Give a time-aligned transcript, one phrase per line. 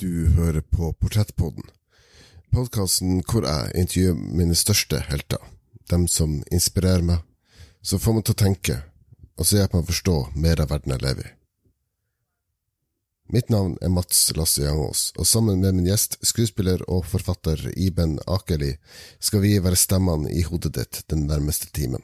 [0.00, 1.66] Du hører på Portrettpodden,
[2.56, 5.42] podkasten hvor jeg intervjuer mine største helter.
[5.92, 7.18] Dem som inspirerer meg,
[7.84, 8.76] som får meg til å tenke,
[9.36, 11.32] og som hjelper meg å forstå mer av verden jeg lever i.
[13.36, 18.14] Mitt navn er Mats Lasse Jangås, og sammen med min gjest, skuespiller og forfatter Iben
[18.24, 18.70] Akeli,
[19.20, 22.00] skal vi være stemmene i hodet ditt den nærmeste timen.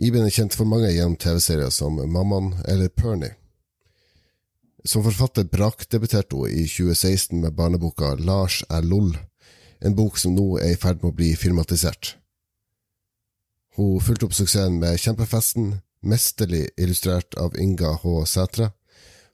[0.00, 3.34] Iben er kjent for mange gjennom TV-serier som Mammaen eller Pernie.
[4.84, 9.16] Som forfatter brakdebuterte hun i 2016 med barneboka Lars er lol,
[9.80, 12.16] en bok som nå er i ferd med å bli filmatisert.
[13.78, 18.24] Hun fulgte opp suksessen med Kjempefesten, mesterlig illustrert av Inga H.
[18.26, 18.72] Sætre,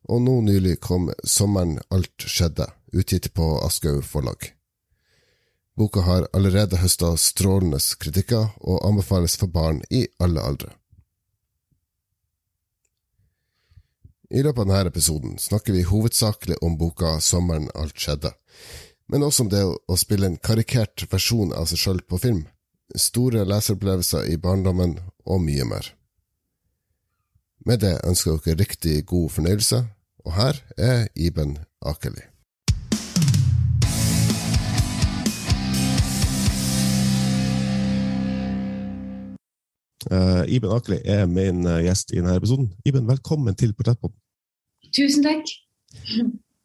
[0.09, 4.51] og nå nylig kom Sommeren alt skjedde, utgitt på Aschehoug forlag.
[5.77, 10.71] Boka har allerede høsta strålende kritikker og anbefales for barn i alle aldre.
[14.35, 18.33] I løpet av denne episoden snakker vi hovedsakelig om boka Sommeren alt skjedde,
[19.07, 22.41] men også om det å spille en karikert versjon av seg sjøl på film,
[22.99, 25.87] store leseropplevelser i barndommen og mye mer.
[27.63, 29.85] Med det ønsker dere riktig god fornøyelse,
[30.27, 31.55] og her er Iben
[31.87, 32.27] Akeli.
[40.11, 42.73] Uh, Iben Akeli er min uh, gjest i denne episoden.
[42.83, 44.19] Iben, velkommen til Portrettpodden.
[44.95, 45.51] Tusen takk.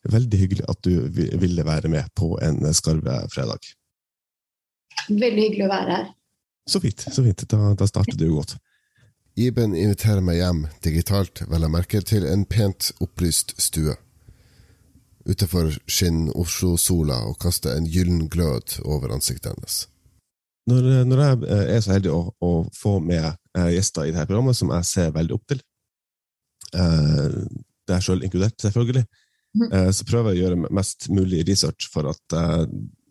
[0.09, 0.93] Veldig hyggelig at du
[1.41, 3.71] ville være med på en skarve fredag.
[5.09, 6.09] Veldig hyggelig å være her.
[6.69, 7.01] Så fint.
[7.01, 7.43] så fint.
[7.49, 8.57] Da, da starter det jo godt.
[9.39, 13.95] Iben inviterer meg hjem, digitalt vel å merke, til en pent opplyst stue.
[15.29, 19.85] Utenfor skinner Oslo-sola og kaster en gyllen glød over ansiktet hennes.
[20.69, 24.57] Når, når, jeg er så heldig å, å få med eh, gjester i dette programmet,
[24.57, 25.63] som jeg ser veldig opp til,
[27.89, 29.05] eh, er sjøl inkludert, selvfølgelig,
[29.57, 29.65] mm.
[29.67, 32.65] eh, så prøver jeg å gjøre mest mulig research for at eh,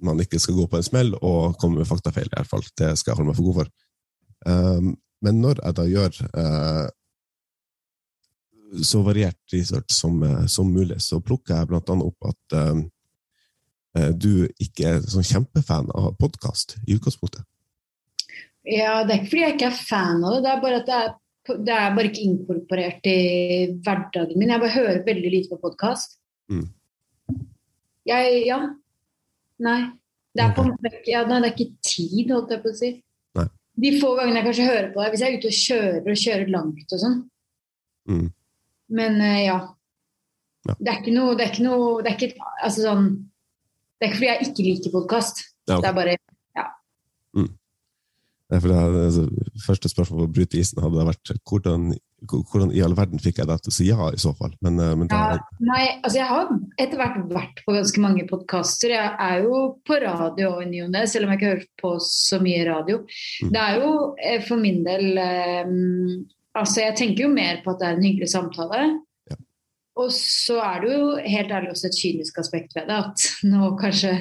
[0.05, 2.31] man ikke skal gå på en smell og komme med faktafeil.
[2.31, 2.65] i hvert fall.
[2.79, 3.75] Det skal jeg holde meg for god for.
[4.47, 4.93] Um,
[5.27, 6.19] men når jeg da gjør
[8.87, 14.93] så variert research som, som, mulig, så plukker jeg blant annet opp at du ikke
[14.93, 17.43] er sånn kjempefan av podkast i utgangspunktet.
[18.69, 20.89] Ja, det er ikke fordi jeg ikke er fan av det, det er bare at
[20.89, 21.13] det er,
[21.57, 23.19] det er bare ikke inkorporert i
[23.85, 24.53] hverdagen min.
[24.53, 26.19] Jeg bare hører veldig lite på podkast.
[26.53, 26.69] Mm.
[28.09, 28.61] Jeg Ja.
[29.59, 29.81] Nei.
[30.37, 30.63] Det er, på,
[31.09, 32.91] ja, nei, det er ikke tid, holdt jeg på å si.
[33.35, 33.47] Nei.
[33.83, 36.21] De få gangene jeg kanskje hører på det, hvis jeg er ute og kjører og
[36.23, 37.17] kjører langt og sånn.
[38.13, 38.29] Mm.
[39.01, 39.57] Men uh, ja.
[40.69, 40.77] ja.
[40.79, 44.09] Det er ikke noe Det er ikke noe Det er ikke altså sånn Det er
[44.09, 45.43] ikke fordi jeg ikke liker podkast.
[45.69, 45.83] Ja, okay.
[45.83, 46.15] Det er bare.
[48.49, 49.27] For det, altså,
[49.61, 51.91] første spørsmål for å bryte isen hadde vært hvordan,
[52.33, 54.55] hvordan, i all verden fikk jeg deg til å si ja, i så fall?
[54.65, 58.25] Men, eh, men da, ja, nei, altså jeg har etter hvert vært på ganske mange
[58.31, 58.95] podkaster.
[58.97, 61.93] Jeg er jo på radio i ny og ne, selv om jeg ikke hører på
[62.07, 63.03] så mye radio.
[63.45, 63.53] Mm.
[63.53, 65.23] Det er jo eh, for min del
[65.69, 66.27] um,
[66.59, 68.81] Altså, jeg tenker jo mer på at det er en hyggelig samtale.
[69.31, 69.37] Ja.
[70.03, 73.69] Og så er det jo helt ærlig også et kynisk aspekt ved det, at nå
[73.79, 74.15] kanskje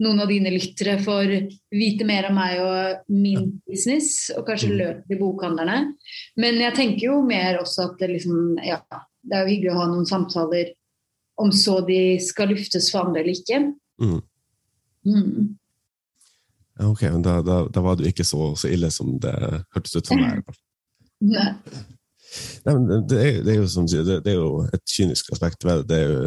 [0.00, 1.32] noen av dine lyttere får
[1.76, 4.76] vite mer om meg og min business, og kanskje mm.
[4.80, 5.78] løpe til bokhandlerne.
[6.40, 8.80] Men jeg tenker jo mer også at det liksom Ja,
[9.20, 10.74] det er jo hyggelig å ha noen samtaler
[11.40, 13.62] om så de skal luftes for andre eller ikke.
[14.00, 14.20] Mm.
[15.08, 15.48] Mm.
[16.90, 19.36] Ok, men da, da, da, var du ikke så, så, ille som det
[19.74, 20.44] hørtes ut for meg.
[21.34, 21.48] Nei.
[22.64, 22.74] Nei,
[23.10, 25.82] det er, det er jo som sier, det, det, er jo et kynisk aspekt ved
[25.82, 25.88] det.
[25.90, 26.20] Det er jo,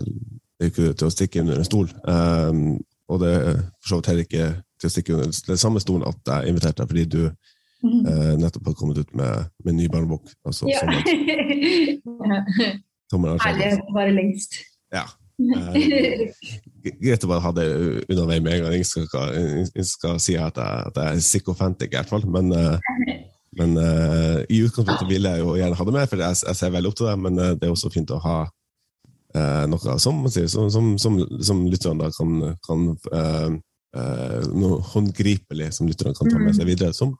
[0.00, 1.90] det er jo ikke til å stikke under en stol.
[2.08, 2.62] Um,
[3.08, 4.48] og det er for så vidt heller ikke
[4.78, 8.02] til å stikke under den samme stolen at jeg inviterte deg fordi du mm.
[8.06, 10.28] eh, nettopp har kommet ut med, med ny barnebok.
[10.46, 10.82] Altså, ja.
[13.88, 14.60] å være lengst.
[14.94, 15.06] Ja.
[15.38, 16.34] Eh,
[16.98, 17.66] greit å bare ha det
[18.10, 18.76] unna vei med en gang.
[18.76, 19.32] Jeg skal,
[19.86, 22.26] skal si at jeg, at jeg er psykofantic, i hvert fall.
[22.28, 22.78] Men, eh,
[23.58, 26.74] men eh, i utgangspunktet vil jeg jo gjerne ha det med, for jeg, jeg ser
[26.74, 27.18] veldig opp til det.
[27.26, 28.38] Men uh, det er også fint å ha
[29.38, 31.18] eh, noe som, som, som, som,
[31.50, 32.36] som lytterne kan,
[32.66, 33.48] kan eh,
[33.96, 36.72] eh, noe håndgripelig som lytterne kan ta med seg mm.
[36.72, 36.96] videre.
[36.96, 37.14] Som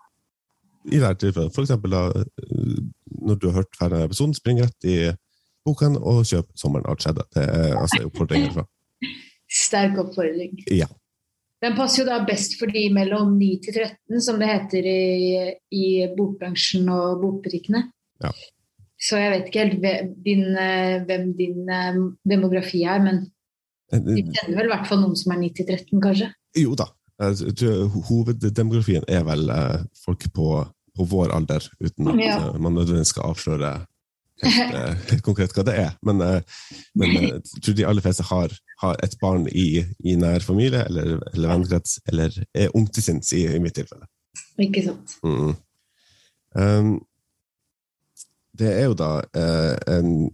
[0.88, 1.74] i dette tilfellet f.eks.
[1.74, 2.84] Eh,
[3.28, 4.98] når du har hørt ferdig episoden, spring rett i
[5.66, 7.26] boken og kjøp 'Sommeren har skjedde'.
[7.34, 8.64] Det er altså oppfordringen herfra.
[9.64, 10.58] Sterk oppfordring.
[10.72, 10.88] Ja.
[11.64, 15.54] Den passer jo da best for de mellom 9 til 13, som det heter i,
[15.74, 17.82] i bokbransjen og bokbutikkene.
[18.22, 18.30] Ja.
[18.98, 23.20] Så jeg vet ikke helt din, eh, hvem din eh, demografi er, men
[23.92, 26.32] eh, vi kjenner vel i hvert fall noen som er 90-13, kanskje?
[26.58, 26.90] Jo da.
[27.18, 29.48] Hoveddemografien er vel
[30.04, 30.50] folk på,
[30.94, 32.36] på vår alder, uten at ja.
[32.58, 33.72] man nødvendigvis skal avsløre
[34.44, 34.76] helt,
[35.10, 35.96] helt, konkret hva det er.
[36.06, 36.22] Men,
[36.98, 41.18] men jeg tror de aller fleste har, har et barn i, i nær familie eller,
[41.32, 44.10] eller vennekrets, eller er ung til sinns, i, i, mitt tilfelle.
[44.62, 45.18] Ikke sant.
[45.26, 45.54] Mm.
[46.58, 46.94] Um,
[48.58, 49.12] det er jo da
[49.94, 50.28] en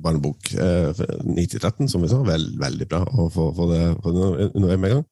[0.00, 2.20] barnebok, 9-13, som vi sa.
[2.24, 5.02] Vel, veldig bra å få, få det, under en gang.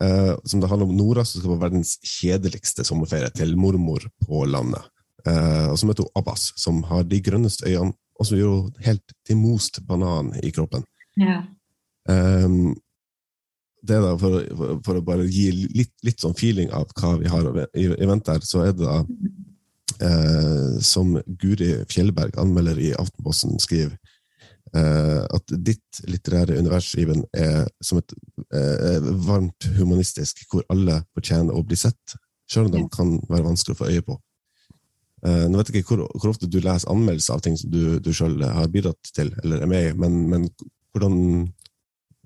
[0.00, 4.42] Eh, som det handler om Nora, som skal på verdens kjedeligste sommerferie til mormor på
[4.50, 4.82] landet.
[5.26, 9.38] Eh, og som heter Abbas, som har de grønneste øynene, og som gjør helt til
[9.38, 10.84] most banan i kroppen.
[11.18, 11.42] Ja.
[12.10, 12.74] Um,
[13.84, 17.30] det da, for, for, for, å bare gi litt, litt, sånn feeling av hva vi
[17.30, 19.00] har i, i vente her, så er det da
[20.04, 23.96] uh, Som Guri Fjellberg, anmelder i Aftenposten, skriver
[24.74, 28.14] eh, at ditt litterære univers Iben, er som et
[28.54, 32.16] eh, varmt humanistisk, hvor alle fortjener å bli sett,
[32.50, 34.18] selv om de kan være vanskelig å få øye på.
[35.24, 37.96] Uh, nå vet jeg ikke hvor, hvor, ofte du leser anmeldelser av ting som du,
[37.96, 40.42] du selv har bidratt til eller er med i, men, men
[40.92, 41.14] hvordan,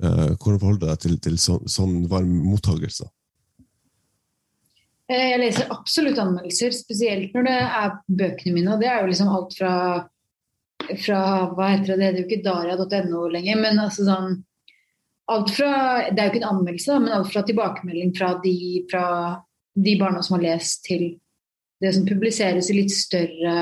[0.00, 3.06] hvordan forholder du deg til, til så, sånn varm mottakelse?
[5.08, 8.74] Jeg leser absolutt anmeldelser, spesielt når det er bøkene mine.
[8.74, 9.74] og Det er jo liksom alt fra
[11.02, 11.20] fra
[11.52, 14.36] hva heter det, det er jo ikke daria.no lenger, men altså sånn
[15.28, 15.72] alt fra,
[16.08, 18.54] Det er jo ikke en anmeldelse, men alt fra tilbakemelding fra de,
[18.88, 19.06] fra
[19.76, 21.10] de barna som har lest, til
[21.82, 23.56] det som publiseres i litt større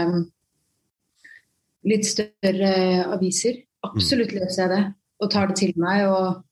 [1.87, 2.71] litt større
[3.15, 3.59] aviser.
[3.87, 4.39] Absolutt mm.
[4.39, 4.85] leser jeg det
[5.23, 6.07] og tar det til meg.
[6.11, 6.46] og eh,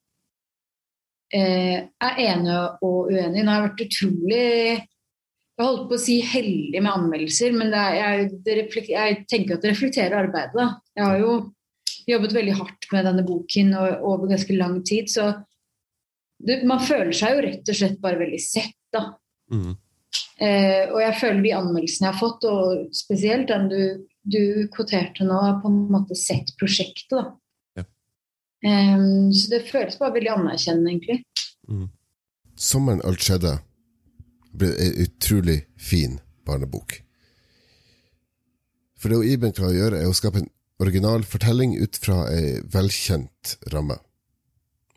[1.34, 3.42] er enig og uenig.
[3.42, 4.44] Nå har jeg vært utrolig
[5.54, 8.56] jeg holdt på å si heldig med anmeldelser, men er, jeg, det
[8.88, 10.56] jeg, tenker at det reflekterer arbeidet.
[10.56, 10.66] Da.
[10.98, 11.34] Jeg har jo
[12.10, 15.30] jobbet veldig hardt med denne boken og, over ganske lang tid, så
[16.44, 19.06] det, man føler seg jo rett og slett bare veldig sett, da.
[19.54, 19.76] Mm.
[20.42, 23.80] Eh, og jeg føler de anmeldelsene jeg har fått, og spesielt den du,
[24.26, 24.42] du
[24.74, 27.28] kvoterte nå, har på en måte sett prosjektet, da.
[28.64, 28.72] Ja.
[28.72, 29.04] Eh,
[29.36, 31.20] så det føles bare veldig anerkjennende, egentlig.
[31.68, 31.88] Mm.
[32.56, 33.58] Sommeren alt skjedde
[34.54, 37.00] ble en utrolig fin barnebok.
[39.00, 40.50] For det Iben klarer å gjøre, er å skape en
[40.80, 43.98] original fortelling ut fra ei velkjent ramme.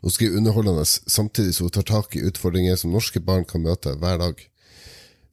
[0.00, 3.96] Hun skriver underholdende samtidig som hun tar tak i utfordringer som norske barn kan møte
[3.98, 4.40] hver dag.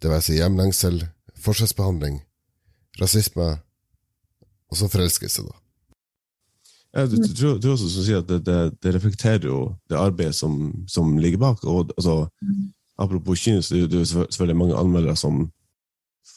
[0.01, 1.03] Det være seg hjemlengsel,
[1.39, 2.19] forskjellsbehandling,
[2.99, 3.51] rasisme
[4.65, 5.64] og så forelskelse, da.
[6.95, 9.59] Ja, du, du, du, du også sier at det, det, det, reflekterer jo
[9.91, 11.63] det arbeidet som, som ligger bak.
[11.63, 12.25] og altså.
[12.97, 15.41] Apropos kynisk, det er jo selvfølgelig mange anmeldere som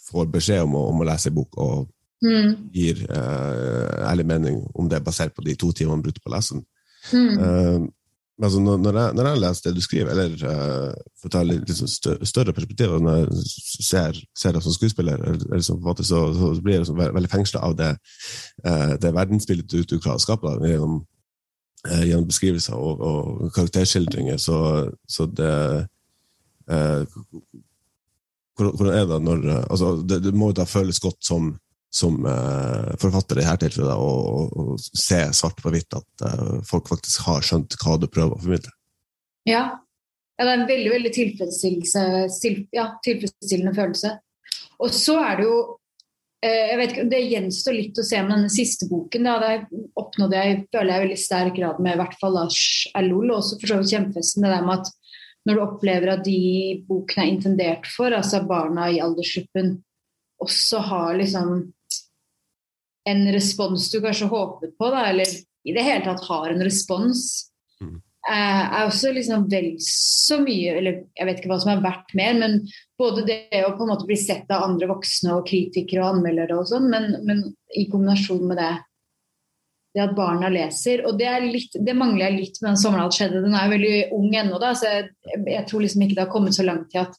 [0.09, 1.85] får beskjed om å, om å lese en bok, og
[2.25, 2.49] mm.
[2.75, 6.35] gir uh, ærlig mening om det er basert på de to timene brukte på å
[6.35, 6.65] lese den.
[7.15, 7.85] Mm.
[8.39, 11.43] Uh, altså når, jeg, når, jeg, leser det du skriver, eller uh, for å ta
[11.43, 11.91] litt, sånn
[12.27, 13.45] større perspektiv Når jeg
[13.87, 14.21] ser,
[14.55, 17.93] deg som skuespiller, eller, som forfatter, så, så, blir jeg liksom, veldig fengsla av det,
[19.03, 21.01] det verdensbildet du, du, klarer å skape da, gjennom,
[21.87, 24.39] gjennom beskrivelser og, og karakterskildringer.
[24.43, 24.59] Så,
[25.09, 25.55] så det
[28.59, 31.53] hvordan er det når altså, det, det, må da føles godt som,
[31.95, 37.25] som uh, forfatter i dette tilfellet og se svart på hvitt at uh, folk faktisk
[37.29, 38.73] har skjønt hva du prøver å formidle.
[39.49, 39.65] Ja.
[40.37, 41.13] ja det er en veldig veldig
[42.77, 44.15] ja, tilfredsstillende følelse.
[44.79, 45.59] Og så er det jo
[46.39, 49.25] jeg vet ikke, Det gjenstår litt å se med denne siste boken.
[49.27, 49.33] Da.
[49.43, 52.61] Det oppnådde jeg føler jeg veldig sterk grad med i hvert fall Lars
[52.95, 54.47] Erlol, og også for så vidt Kjempefesten.
[54.47, 54.93] Det der med at
[55.49, 56.39] når du opplever at de
[56.87, 59.73] bokene er intendert for, altså barna i aldersgruppen,
[60.45, 61.73] også har liksom
[63.09, 65.31] en respons du kanskje håpet på, da, eller
[65.69, 67.25] i det hele tatt har en respons,
[67.83, 67.97] mm.
[68.29, 72.11] Eh, er også liksom vel så mye Eller jeg vet ikke hva som er verdt
[72.19, 72.57] mer, men
[72.99, 76.59] både det å på en måte bli sett av andre voksne og kritikere og anmeldere
[76.59, 77.41] og sånn, men, men
[77.79, 78.73] i kombinasjon med det
[79.95, 81.05] det at barna leser.
[81.09, 83.43] Og det, litt, det mangler jeg litt med den 'Sommeren skjedde'.
[83.45, 85.09] Den er jo veldig ung ennå, da, så jeg,
[85.47, 87.17] jeg, tror liksom ikke det har kommet så langt til at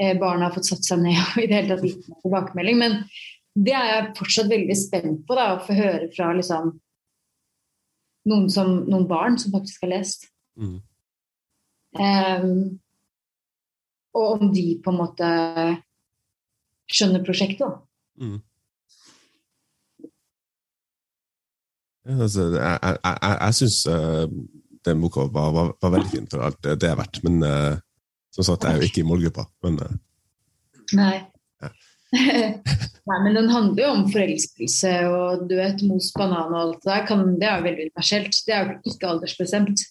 [0.00, 2.82] eh, barna har fått satt seg ned og i det hele tatt gitt meg tilbakemelding.
[2.82, 2.98] Men
[3.54, 6.72] det er jeg fortsatt veldig spent på, da, å få høre fra liksom,
[8.30, 10.26] noen, som, noen, barn som faktisk har lest.
[10.58, 10.80] Mm.
[11.94, 12.56] Um,
[14.14, 15.28] og om de på en måte
[16.90, 17.70] skjønner prosjektet.
[17.70, 18.24] da.
[18.24, 18.42] Mm.
[22.04, 24.26] Altså, jeg jeg, jeg, jeg syns uh,
[24.84, 27.22] den boka var, var, var, veldig fin for alt det, det er verdt.
[27.24, 27.78] Men uh,
[28.34, 29.46] som sagt, jeg er jo ikke i målgruppa.
[29.64, 31.16] Men, uh, Nei.
[31.62, 31.70] Ja.
[33.08, 36.90] Nei, men den handler jo om forelskelse og du vet, mos banan og alt det
[36.90, 37.02] der.
[37.08, 38.38] Kan, det er jo veldig universelt.
[38.46, 39.82] Det er jo ikke aldersbestemt.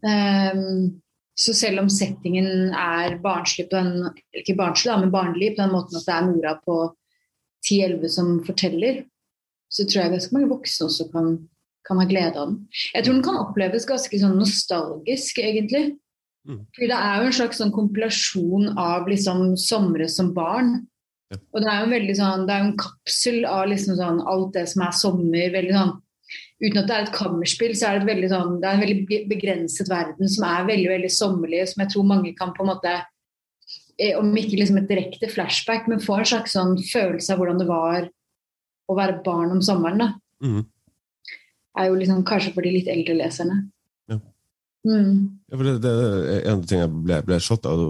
[0.00, 1.00] Um,
[1.40, 5.96] så selv om settingen er barnslig på den Ikke barnslig, men barnlig på den måten
[5.98, 6.76] at det er Nora på
[7.64, 9.02] 10-11 som forteller,
[9.68, 11.34] så tror jeg ganske mange voksne også kan,
[11.86, 12.62] kan ha glede av den.
[12.94, 15.98] Jeg tror den kan oppleves ganske sånn nostalgisk, egentlig.
[16.48, 16.60] Mm.
[16.74, 20.78] Fordi det er jo en slags sånn kompilasjon av liksom somre som barn.
[21.30, 21.38] Ja.
[21.54, 24.22] Og det er jo en veldig sånn, det er jo en kapsel av liksom sånn
[24.32, 25.52] alt det som er sommer.
[25.56, 25.98] veldig sånn
[26.60, 28.82] Uten at det er et kammerspill, så er det, et veldig sånn, det er en
[28.84, 32.70] veldig begrenset verden som er veldig veldig sommerlig, som jeg tror mange kan på en
[32.74, 32.92] måte
[33.96, 37.62] eh, Om ikke liksom et direkte flashback, men få en slags sånn følelse av hvordan
[37.62, 38.10] det var
[38.90, 40.04] å være barn om sommeren.
[40.04, 40.10] da.
[40.44, 40.64] Mm.
[41.78, 43.62] er jo liksom kanskje for de litt eldre leserne.
[44.86, 45.40] Mm.
[45.52, 45.90] ja det, det,
[46.38, 47.80] er en ting jeg ble, ble slått av.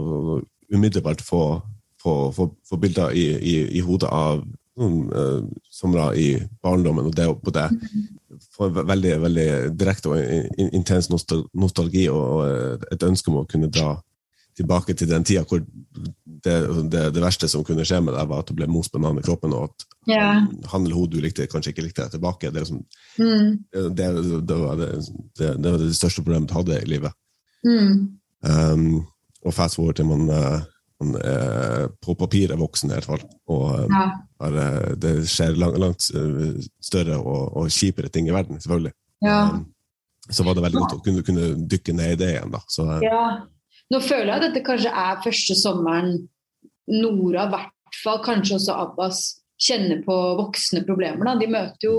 [0.71, 1.61] Umiddelbart få,
[2.03, 4.45] få, få, få bilder i, i, i, hodet av
[4.79, 6.29] noen uh, somre i
[6.63, 7.67] barndommen, og det på det
[8.55, 13.97] får veldig, veldig direkte og intens nostalgi og et ønske om å kunne dra
[14.57, 15.63] tilbake til den tida hvor
[16.45, 16.55] det,
[16.91, 19.25] det, det, verste som kunne skje med deg, var at du ble most banan i
[19.25, 20.29] kroppen, og at ja.
[20.73, 22.51] han eller hun du likte, kanskje ikke likte deg tilbake.
[22.51, 22.83] Det, liksom,
[23.21, 23.51] mm.
[23.97, 24.91] det, var det,
[25.45, 27.17] var det, største problemet du hadde i livet.
[27.67, 27.97] Mm.
[28.41, 28.87] Um,
[29.45, 30.63] og fast forward til man, uh,
[31.01, 33.27] man er på papiret voksen, i hvert fall.
[33.53, 34.09] Og um, ja.
[34.49, 38.97] er, det skjer langt, langt større og, og, kjipere ting i verden, selvfølgelig.
[39.27, 39.43] Ja.
[39.53, 39.69] Um,
[40.31, 42.53] så var det veldig godt å kunne, kunne dykke ned i det igjen.
[42.53, 42.61] da.
[42.71, 43.23] Så, ja.
[43.91, 46.13] Nå føler jeg at dette kanskje er første sommeren
[46.91, 49.23] Nora, i hvert fall kanskje også Abbas,
[49.61, 51.27] kjenner på voksne problemer.
[51.27, 51.37] Da.
[51.39, 51.97] De møter jo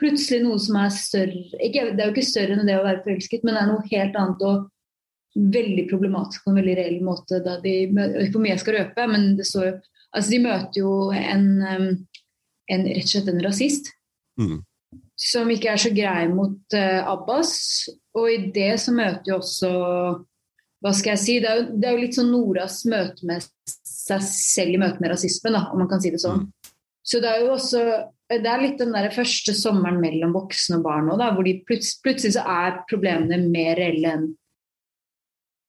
[0.00, 3.02] plutselig noe som er større ikke, Det er jo ikke større enn det å være
[3.04, 4.68] forelsket, men det er noe helt annet og
[5.56, 7.40] veldig problematisk på en veldig reell måte.
[7.44, 9.78] Da de, jeg vet ikke hvor mye jeg skal røpe, men det står jo
[10.12, 11.46] altså De møter jo en,
[12.68, 13.86] en rett og slett en rasist.
[14.36, 14.58] Mm.
[15.16, 17.54] Som ikke er så grei mot uh, Abbas.
[18.18, 19.70] Og i det så møter jo også
[20.82, 23.44] hva skal jeg si, det er, jo, det er jo litt sånn Noras møte med
[23.86, 26.42] seg selv i møte med rasismen, da, om man kan si det sånn.
[26.48, 26.72] Mm.
[27.06, 27.84] Så det er jo også
[28.32, 32.00] det er litt den der første sommeren mellom voksne og barn òg, hvor de plutselig,
[32.02, 34.28] plutselig så er problemene mer reelle enn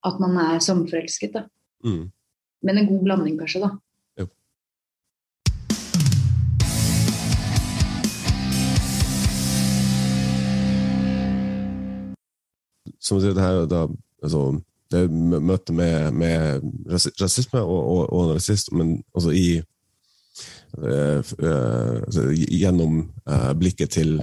[0.04, 1.36] at man er sommerforelsket.
[1.36, 1.44] da.
[1.84, 2.08] Mm.
[2.64, 3.70] Men en god blanding, kanskje, da.
[4.20, 4.28] Jo.
[12.98, 13.86] Som du sier, det her da,
[14.24, 14.46] altså
[14.94, 16.64] det møtet med, med
[17.20, 19.48] rasisme og, og, og rasist, men altså i
[20.78, 24.16] uh, uh, Gjennom uh, blikket til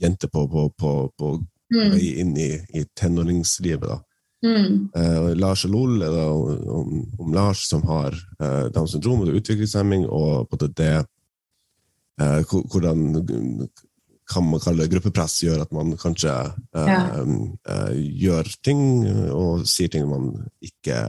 [0.00, 1.34] jenter på, på, på, på
[1.74, 1.96] mm.
[2.00, 3.84] inn i, i tenåringslivet.
[3.84, 3.98] da.
[4.40, 5.36] Mm.
[5.36, 8.16] Lars og Lol er om, om Lars som har
[8.72, 10.94] Downs syndrom og utviklingshemming, og på det, det
[12.72, 13.68] hvordan
[14.30, 17.00] kan man kalle gruppepress, gjør at man kanskje eh, ja.
[17.74, 18.84] eh, gjør ting
[19.34, 20.30] og sier ting man
[20.64, 21.02] ikke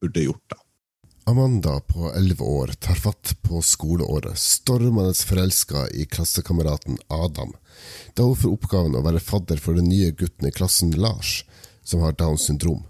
[0.00, 0.44] burde gjort.
[0.54, 0.60] da.
[1.26, 7.50] Amanda på elleve år tar fatt på skoleåret, stormende forelska i klassekameraten Adam,
[8.14, 11.40] da hun får oppgaven å være fadder for den nye gutten i klassen, Lars,
[11.82, 12.84] som har Downs syndrom.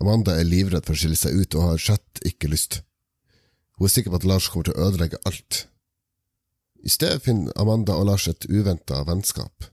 [0.00, 2.80] Amanda er livredd for å skille seg ut og har slett ikke lyst.
[3.76, 5.66] Hun er sikker på at Lars kommer til å ødelegge alt,
[6.88, 9.66] i stedet finner Amanda og Lars et uventa vennskap.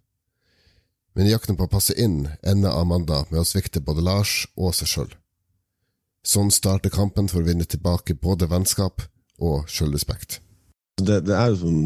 [1.16, 4.74] Men i jakten på å passe inn ender Amanda med å svikte både Lars og
[4.76, 5.14] seg sjøl.
[6.28, 9.06] Sånn starter kampen for å vinne tilbake både vennskap
[9.40, 10.42] og sjølrespekt.
[11.00, 11.78] Det, det, er jo sånn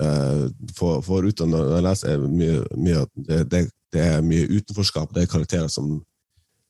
[0.00, 0.46] uh,
[0.78, 3.60] for, for ut når jeg leser mye, mye det, det,
[3.92, 5.12] det, er mye utenforskap.
[5.12, 5.98] Det er karakterer som,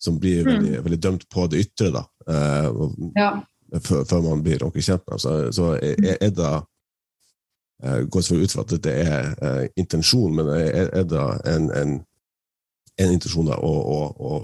[0.02, 0.50] som blir mm.
[0.50, 2.02] veldig, veldig, dømt på det ytre, da.
[2.26, 3.30] Uh, ja.
[3.78, 5.22] før, før, man blir ordentlig kjent med dem.
[5.22, 6.52] Så, så er, er det
[7.82, 11.96] går selvfølgelig ut fra at dette er uh, intensjon, men er, er det en, en,
[12.98, 14.38] en intensjon å, å, å,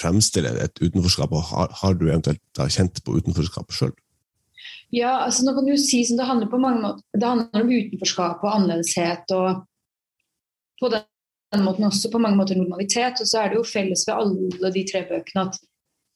[0.00, 1.32] fremstille et utenforskap?
[1.32, 3.94] og Har, har du eventuelt da, kjent på utenforskap sjøl?
[4.90, 7.70] Ja, altså nå kan du si som det handler på mange måter, det handler om
[7.70, 9.30] utenforskap og annerledeshet.
[9.38, 9.66] og
[10.80, 13.20] på den måten også på mange måter normalitet.
[13.20, 15.58] Og så er det jo felles ved alle de tre bøkene at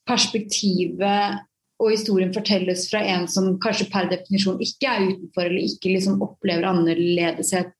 [0.08, 1.44] perspektivet
[1.82, 6.22] og historien fortelles fra en som kanskje per definisjon ikke er utenfor, eller ikke liksom
[6.24, 7.72] opplever annerledeshet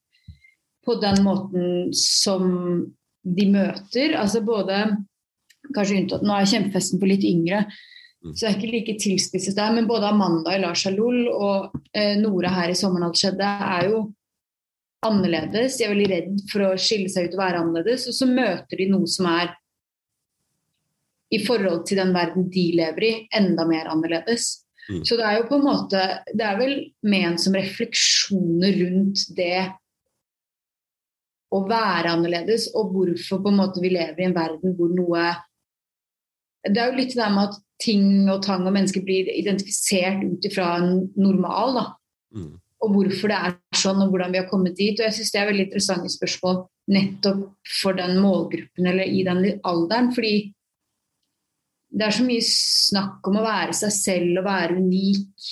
[0.85, 2.45] på den måten som
[3.25, 4.15] de møter.
[4.19, 4.81] Altså både
[5.73, 8.35] kanskje unntatt, Nå er kjempefesten for litt yngre, mm.
[8.35, 9.73] så det er ikke like tilspisset der.
[9.73, 13.89] Men både Amanda i Lars Halol og eh, Nora her i 'Sommeren alt skjedde' er
[13.93, 14.05] jo
[15.05, 15.77] annerledes.
[15.77, 18.07] De er veldig redd for å skille seg ut og være annerledes.
[18.09, 19.55] Og så møter de noe som er
[21.33, 24.65] i forhold til den verden de lever i, enda mer annerledes.
[24.89, 25.01] Mm.
[25.07, 26.75] Så det er jo på en måte Det er vel
[27.09, 29.63] ment som refleksjoner rundt det
[31.55, 35.29] å være annerledes, og hvorfor på en måte vi lever i en verden hvor noe
[36.65, 40.23] Det er jo litt det der med at ting og tang og mennesker blir identifisert
[40.23, 41.75] ut ifra en normal.
[41.75, 41.85] da.
[42.35, 42.53] Mm.
[42.85, 44.97] Og hvorfor det er sånn, og hvordan vi har kommet dit.
[44.97, 46.63] Og jeg syns det er veldig interessante spørsmål
[46.95, 50.11] nettopp for den målgruppen eller i den alderen.
[50.15, 50.33] Fordi
[51.95, 55.51] det er så mye snakk om å være seg selv og være unik.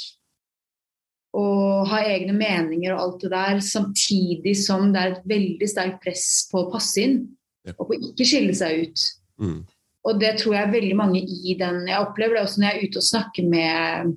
[1.39, 6.03] Og ha egne meninger og alt det der, samtidig som det er et veldig sterkt
[6.03, 7.21] press på å passe inn.
[7.63, 7.77] Ja.
[7.77, 9.05] Og på ikke skille seg ut.
[9.41, 9.62] Mm.
[10.03, 12.89] Og det tror jeg veldig mange i den Jeg opplever det også når jeg er
[12.89, 14.13] ute og snakker med,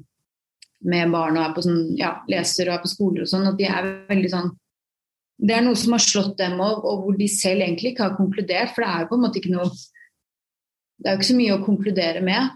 [0.91, 3.59] med barn og er på sånn, ja, leser og er på skoler og sånn, at
[3.61, 4.51] de er veldig sånn
[5.47, 8.19] Det er noe som har slått dem opp, og hvor de selv egentlig ikke har
[8.19, 9.71] konkludert, for det er jo på en måte ikke noe
[10.99, 12.55] Det er jo ikke så mye å konkludere med.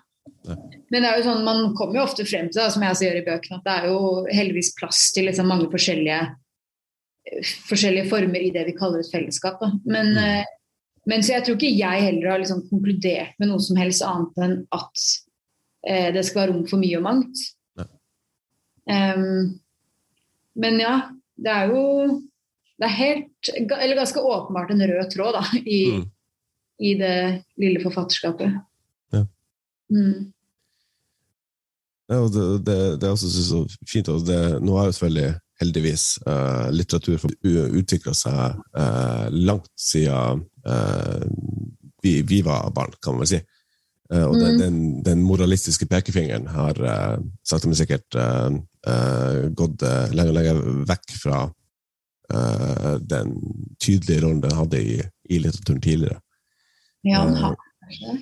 [0.91, 3.05] Men det er jo sånn, man kommer jo ofte frem til, da, som jeg også
[3.07, 3.99] gjør i bøkene, at det er jo
[4.33, 6.21] heldigvis plass til liksom mange forskjellige
[7.69, 9.61] forskjellige former i det vi kaller et fellesskap.
[9.61, 9.69] Da.
[9.85, 10.19] Men, Mm.
[10.41, 10.45] eh,
[11.07, 14.39] men så jeg tror ikke jeg heller har liksom konkludert med noe som helst annet
[14.39, 15.05] enn at
[15.87, 17.37] eh, det skal være rom for mye og mangt.
[17.79, 17.85] Ja.
[18.89, 19.61] Em,
[20.57, 21.85] men ja, det er jo
[22.81, 26.11] det er helt, eller ganske åpenbart en rød tråd da, i, Mm.
[26.81, 27.17] I det
[27.61, 28.55] lille forfatterskapet.
[29.13, 29.25] Ja.
[29.93, 30.31] Mm.
[32.11, 34.09] Ja, og det, det, det er også så fint.
[34.27, 41.23] Det, nå har jo selvfølgelig heldigvis uh, litteratur utvikla seg uh, langt siden uh,
[42.03, 43.43] vi, vi var barn, kan man si.
[44.11, 44.59] Uh, og den, Mm.
[44.59, 48.49] den, den moralistiske pekefingeren har uh, sakte, men sikkert uh,
[49.55, 49.85] gått
[50.17, 51.47] lenger og lenger vekk fra
[52.31, 53.33] den
[53.83, 55.01] tydelige rollen den hadde i,
[55.35, 56.21] i litteraturen tidligere.
[57.07, 58.19] Ja, han Eh, har kanskje det.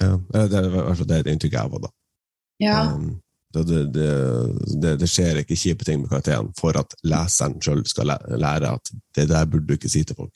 [0.00, 1.90] Ja, eh, det er fall det inntrykket jeg var da.
[2.60, 2.76] Ja.
[2.94, 3.20] Um,
[3.52, 3.64] det,
[3.94, 4.10] det,
[4.82, 8.92] det, det skjer ikke kjipe ting med karakteren for at leseren sjøl skal lære at
[9.18, 10.32] det der burde du ikke si til folk.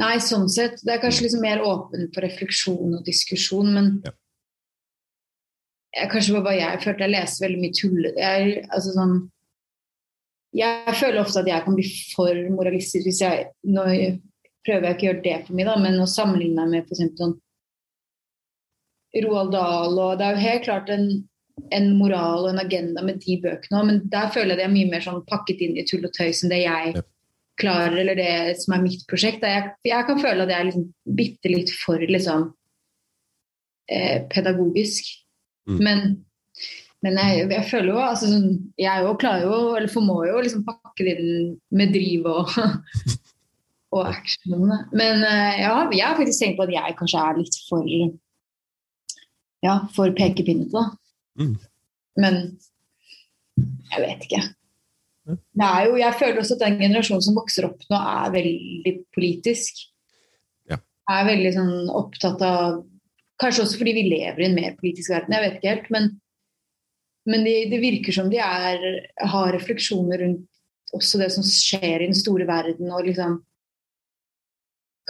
[0.00, 0.80] Nei, sånn sett.
[0.82, 4.14] Det er kanskje liksom mer åpen for refleksjon og diskusjon, men Ja.
[6.00, 8.08] jeg, kanskje bare jeg følte jeg leste veldig mye tull.
[8.16, 9.14] Jeg, altså sånn,
[10.56, 13.86] jeg føler ofte at jeg kan bli for moralistisk hvis jeg Nå
[14.66, 17.18] prøver jeg ikke å gjøre det for mye, da, men å sammenligne meg med f.eks.
[17.18, 17.36] sånn
[19.22, 21.06] Roald Dahl, og det er jo helt klart en,
[21.76, 24.76] en moral og en agenda med de bøkene òg, men der føler jeg det er
[24.76, 27.02] mye mer sånn pakket inn i tull og tøys enn det jeg
[27.60, 29.44] klarer, eller det som er mitt prosjekt.
[29.44, 30.86] Jeg, jeg kan føle at jeg er liksom
[31.18, 32.46] bitte litt for liksom
[33.92, 35.10] eh, pedagogisk.
[35.68, 35.78] Mm.
[35.84, 36.00] Men,
[37.04, 40.64] men jeg, jeg føler jo altså, sånn, Jeg jo klarer jo, eller formår jo liksom
[40.66, 42.56] pakke det inn med driv og
[43.92, 44.72] og action.
[44.96, 47.88] Men eh, ja, jeg har faktisk tenkt på at jeg kanskje er litt for
[49.62, 50.88] ja, for pekepinnete, da.
[51.38, 51.54] Mm.
[52.18, 52.38] Men
[53.92, 54.42] jeg vet ikke.
[55.30, 58.94] Det er jo, jeg føler også at den generasjonen som vokser opp nå, er veldig
[59.14, 59.84] politisk.
[60.70, 60.80] Ja.
[61.12, 62.80] Er veldig sånn opptatt av
[63.40, 65.86] Kanskje også fordi vi lever i en mer politisk verden, jeg vet ikke helt.
[65.90, 66.04] Men,
[67.26, 68.84] men det, det virker som de er,
[69.18, 70.44] har refleksjoner rundt
[70.94, 73.40] også det som skjer i den store verden, og liksom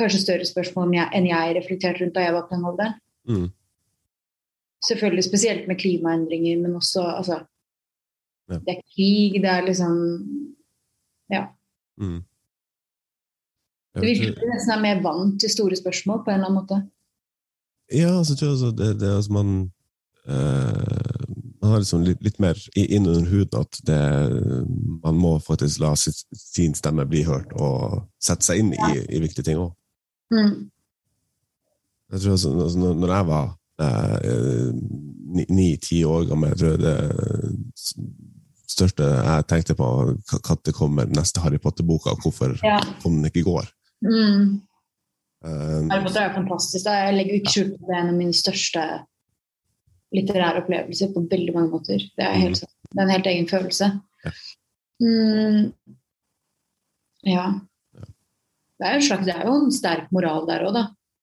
[0.00, 2.94] Kanskje større spørsmål enn jeg, reflekterte rundt da jeg var på den alderen.
[3.28, 3.48] Mm.
[4.88, 7.42] Selvfølgelig spesielt med klimaendringer, men også altså,
[8.50, 8.58] Ja.
[8.58, 9.92] Det er krig, det er liksom
[12.00, 12.24] Mm.
[13.94, 16.80] Det virker som nesten er mer vant til store spørsmål på en eller annen måte.
[17.92, 19.50] Ja, så tror jeg også det, det altså man
[20.24, 21.18] eh,
[21.62, 23.98] Man har liksom litt, litt mer inn innunder huden at det,
[25.04, 29.46] man må faktisk la sin stemme bli hørt og sette seg inn i, i viktige
[29.46, 29.70] ting òg.
[30.32, 30.70] Mm.
[32.12, 33.58] Jeg tror altså, altså, når- når jeg var
[35.52, 36.96] ni-ti år gammel, jeg tror det
[38.72, 39.86] største jeg tenkte på,
[40.46, 42.78] når kommer neste Harry Potter-boka, og hvorfor Ja.
[43.02, 43.68] kom den ikke i går?
[44.02, 44.60] Mm.
[45.44, 46.84] Eh, Harry Potter er fantastisk.
[46.84, 46.90] da.
[47.06, 48.82] Jeg legger ikke skjul på det er en av mine største
[50.14, 51.98] litterære opplevelser på veldig mange måter.
[52.16, 52.88] Det er, helt, mm.
[52.92, 54.00] det er en helt egen følelse.
[54.24, 54.30] Ja.
[55.00, 55.72] Mm.
[57.26, 57.46] Ja.
[58.82, 60.80] Det er, en slags, det er jo en sterk moral der òg, da.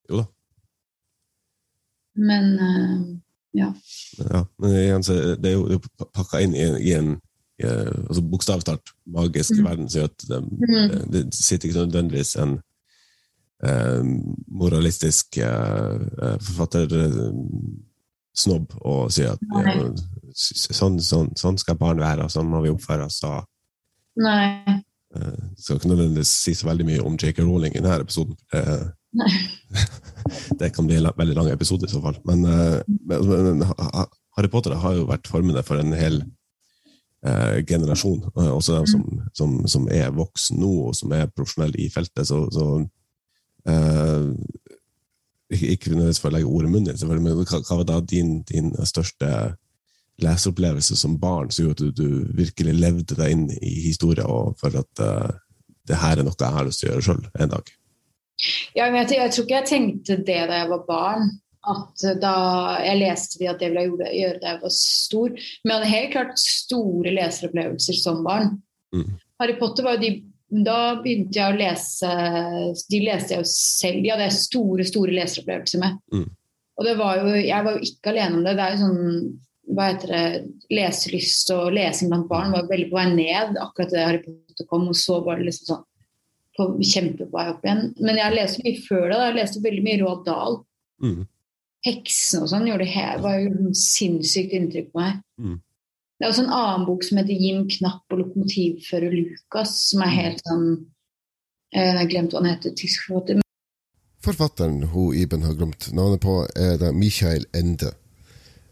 [0.08, 0.26] Jo da.
[2.16, 3.16] Men uh,
[3.56, 3.72] ja.
[4.18, 5.02] Ja, men igjen
[5.42, 5.80] det er jo
[6.14, 7.10] pakka inn i, en- i en
[7.60, 7.62] i,
[8.08, 8.78] altså bokstavelig
[9.12, 9.64] magisk Mm.
[9.66, 11.10] verden, så at det, Mm.
[11.12, 12.52] det sitter ikke nødvendigvis en
[13.62, 14.02] eh,
[14.48, 19.48] moralistisk eh, eh, forfattersnobb og sier at ja,
[20.32, 23.20] sånn, sånn, sånn skal barn være, og sånn må vi oppføre oss.
[24.16, 24.80] Nei.
[25.16, 27.42] Eh, Skal ikke nødvendigvis si så veldig mye om J.K.
[27.42, 28.36] Rowling i denne episoden.
[28.54, 28.90] Uh,
[30.60, 32.18] det kan bli en veldig lang episode i så fall.
[32.28, 36.20] Men, uh, men, men ha- ha- Harry Potter har jo vært formende for en hel
[37.26, 38.22] eh, generasjon.
[38.36, 39.02] også de som,
[39.34, 42.28] som, som er voksen nå, og som er profesjonelle i feltet.
[42.30, 42.66] Så, så
[43.68, 44.30] eh,
[45.50, 48.70] ikke nødvendigvis for å legge ord i munnen men hva, hva var da din, din,
[48.86, 49.56] største
[50.24, 54.56] leseopplevelse som barn som gjorde at du, du, virkelig levde deg inn i historien, og
[54.60, 55.28] for at uh,
[55.88, 57.70] det her er noe jeg har lyst til å gjøre sjøl en dag?
[58.76, 61.30] Ja, jeg, jeg, tror ikke jeg tenkte det da jeg var barn.
[61.70, 62.36] At da
[62.80, 65.34] jeg leste de at det ville jeg gjøre da jeg var stor.
[65.34, 68.54] Men jeg hadde helt klart store leseropplevelser som barn.
[68.96, 69.10] Mm.
[69.42, 70.12] Harry Potter var jo de
[70.50, 72.08] da begynte jeg å lese
[72.90, 74.00] De leste jeg jo selv.
[74.02, 76.00] De hadde jeg store store leseropplevelser med.
[76.10, 76.26] Mm.
[76.80, 78.56] Og det var jo, jeg var jo ikke alene om det.
[78.58, 79.30] Det er jo sånn
[79.68, 80.24] hva heter det,
[80.72, 84.88] leselyst og lesing blant barn var veldig på vei ned akkurat da Harry Potter kom.
[84.90, 85.84] Og så var det liksom sånn
[86.56, 87.84] på, kjempevei opp igjen.
[88.00, 89.18] Men jeg leste mye før det.
[89.20, 90.60] Jeg leste veldig mye Roald Dahl.
[91.04, 91.20] Mm.
[91.86, 95.20] Heksene og sånn gjorde det var jo sinnssykt inntrykk på meg.
[95.40, 95.58] Mm.
[96.20, 100.12] Det er også en annen bok som heter 'Jim Knapp og lokomotivfører Lukas', som er
[100.12, 100.66] helt sånn
[101.72, 102.74] eh, Jeg har glemt hva han heter.
[102.76, 103.40] Tysk forfatter.
[104.20, 107.94] Forfatteren hun Iben har glemt navnet på, er det Michael Ende.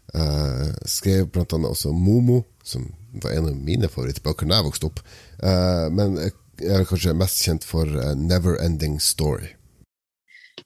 [0.09, 2.87] Uh, skrev blant annet også Momo, som
[3.21, 5.01] var en av mine favorittbøker da jeg vokste opp.
[5.43, 6.33] Uh, men jeg
[6.69, 9.53] er kanskje mest kjent for uh, Never Ending Story.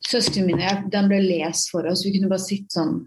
[0.03, 2.05] Søstrene mine, den ble lest for oss.
[2.05, 3.01] Vi kunne bare sitte sånn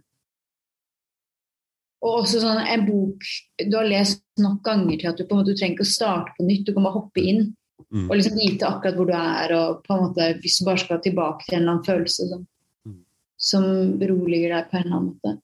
[2.07, 3.25] og også sånn en bok
[3.67, 5.95] du har lest nok ganger til at du på en måte du trenger ikke å
[5.95, 6.67] starte på nytt.
[6.67, 7.41] Du kan bare hoppe inn
[7.89, 8.05] mm.
[8.07, 9.55] og liksom vite akkurat hvor du er.
[9.57, 12.45] og på en måte Hvis du bare skal tilbake til en eller annen følelse sånn,
[12.87, 13.01] mm.
[13.49, 13.67] som
[14.03, 15.35] beroliger deg på en eller annen måte.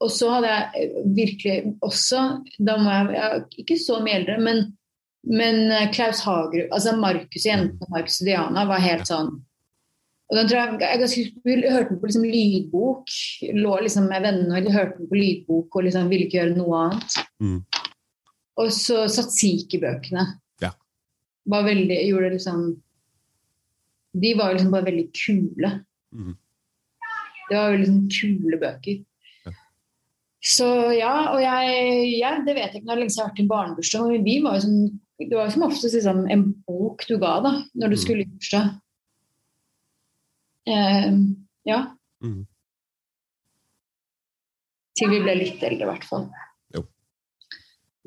[0.00, 2.20] Og så hadde jeg virkelig også
[2.56, 4.62] Da må jeg, jeg ikke så mye eldre, men,
[5.28, 5.60] men
[5.92, 9.34] Klaus Hagerup, altså Markus og jentene Markus og Diana var helt sånn
[10.30, 13.14] og den tror jeg, jeg, jeg, jeg hørte den på liksom lydbok.
[13.58, 16.82] Lå liksom med vennene og hørte den på lydbok og liksom ville ikke gjøre noe
[16.84, 17.16] annet.
[17.42, 17.56] Mm.
[18.62, 20.26] Og så Satsiki-bøkene
[20.62, 20.70] ja.
[21.50, 22.62] var veldig gjorde liksom
[24.22, 25.72] De var liksom bare veldig kule.
[26.14, 26.36] Mm.
[27.50, 29.02] Det var jo liksom kule bøker.
[30.40, 31.80] Så ja, og jeg,
[32.16, 34.04] ja, det vet jeg ikke når lenge siden jeg har vært i en barnebursdag.
[34.08, 34.76] Men vi var jo som,
[35.20, 38.02] det var jo som oftest liksom en bok du ga da, når du mm.
[38.04, 38.70] skulle i bursdag.
[40.70, 41.10] Eh,
[41.68, 41.80] ja.
[42.24, 42.40] Mm.
[44.96, 46.24] Til vi ble litt eldre, i hvert fall.
[46.76, 46.84] Jo.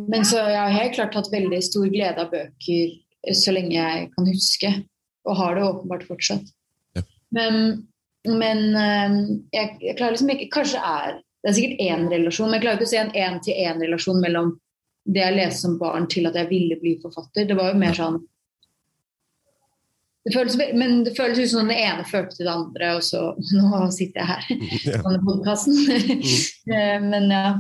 [0.10, 2.98] Men så jeg har helt klart hatt veldig stor glede av bøker
[3.38, 4.72] så lenge jeg kan huske.
[5.30, 6.50] Og har det åpenbart fortsatt.
[6.98, 7.06] Ja.
[7.38, 7.86] Men,
[8.26, 9.22] men eh,
[9.54, 12.79] jeg, jeg, klarer liksom ikke Kanskje er det er sikkert én relasjon, men jeg klarer
[12.79, 14.53] ikke å se en én-til-én-relasjon mellom
[15.03, 17.49] det jeg leste som barn til at jeg ville bli forfatter.
[17.49, 18.21] Det var jo mer sånn
[20.23, 23.34] det føles, men det føles ut som det ene følte til det andre, og så
[23.60, 25.75] Nå sitter jeg her på podkasten.
[25.84, 26.23] mm.
[26.73, 27.60] Eh, men ja.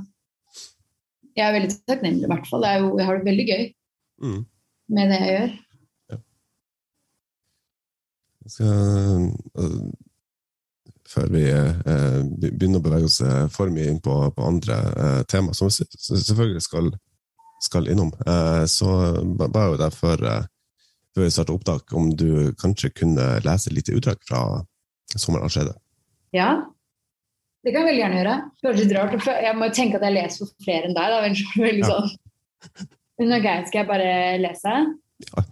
[1.33, 2.63] Jeg er veldig takknemlig, i hvert fall.
[2.77, 3.63] Jo, jeg har det veldig gøy
[4.23, 4.41] mm.
[4.95, 5.53] med det jeg gjør.
[8.43, 9.25] Jeg skal,
[9.57, 9.89] uh,
[11.13, 13.19] før vi uh, begynner å bevege oss
[13.53, 16.91] for mye inn på, på andre uh, tema, som vi selvfølgelig skal,
[17.63, 18.11] skal innom,
[18.67, 18.89] så
[19.39, 20.25] ba jo deg før
[21.15, 24.43] vi starter opptak, om du kanskje kunne lese litt utdrag fra
[25.13, 25.71] Sommeren?
[26.33, 26.49] Ja,
[27.63, 28.35] det kan jeg veldig gjerne gjøre.
[28.59, 31.13] Det litt rart Jeg må tenke at jeg leser for flere enn deg.
[31.13, 31.19] Da.
[31.63, 31.91] Veldig ja.
[31.93, 32.89] sånn.
[33.21, 34.73] Men ok, skal jeg bare lese?
[35.29, 35.43] Ja,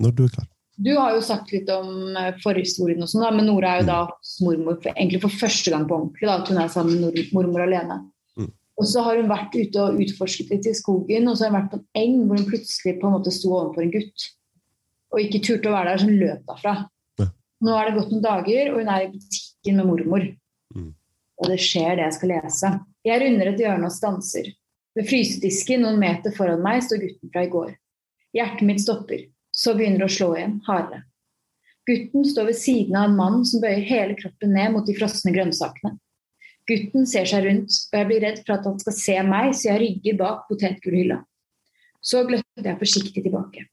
[0.00, 0.48] når du er klar.
[0.82, 3.98] Du har jo sagt litt om eh, forhistorien, og sånn, men Nora er jo da
[4.08, 6.26] hos mormor for, egentlig for første gang på ordentlig.
[6.26, 8.00] da, at Hun er sammen med mormor alene.
[8.40, 8.50] Mm.
[8.80, 11.60] Og så har hun vært ute og utforsket litt i skogen, og så har hun
[11.60, 14.30] vært på en eng hvor hun plutselig på en måte sto overfor en gutt
[15.12, 16.74] og ikke turte å være der, som løp derfra.
[17.20, 17.28] Ja.
[17.66, 20.26] Nå er det gått noen dager, og hun er i butikken med mormor.
[20.72, 20.88] Mm.
[21.42, 22.72] Og det skjer det jeg skal lese.
[23.06, 24.48] Jeg runder et hjørne og stanser.
[24.96, 27.70] Ved frysedisken noen meter foran meg står gutten fra i går.
[28.36, 29.26] Hjertet mitt stopper.
[29.52, 31.04] Så begynner det å slå igjen, hardere.
[31.88, 35.32] Gutten står ved siden av en mann som bøyer hele kroppen ned mot de frosne
[35.34, 35.96] grønnsakene.
[36.70, 39.72] Gutten ser seg rundt, og jeg blir redd for at han skal se meg, så
[39.72, 41.18] jeg rygger bak potetgullhylla.
[42.02, 43.66] Så gløtter jeg forsiktig tilbake.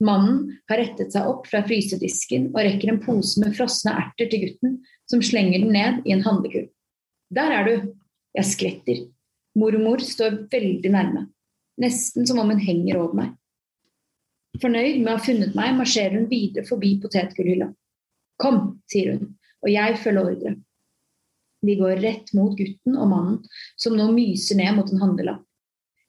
[0.00, 4.46] Mannen har rettet seg opp fra frysedisken og rekker en pose med frosne erter til
[4.46, 4.78] gutten,
[5.10, 6.70] som slenger den ned i en handlekurv.
[7.30, 7.90] Der er du!
[8.36, 8.98] Jeg skvetter.
[9.58, 11.24] Mormor står veldig nærme,
[11.82, 13.32] nesten som om hun henger over meg.
[14.58, 17.70] Fornøyd med å ha funnet meg, marsjerer hun videre forbi potetgullhylla.
[18.40, 18.58] Kom,
[18.90, 19.30] sier hun,
[19.62, 20.56] og jeg følger ordre.
[21.66, 23.38] Vi går rett mot gutten og mannen,
[23.78, 25.44] som nå myser ned mot en handlelapp.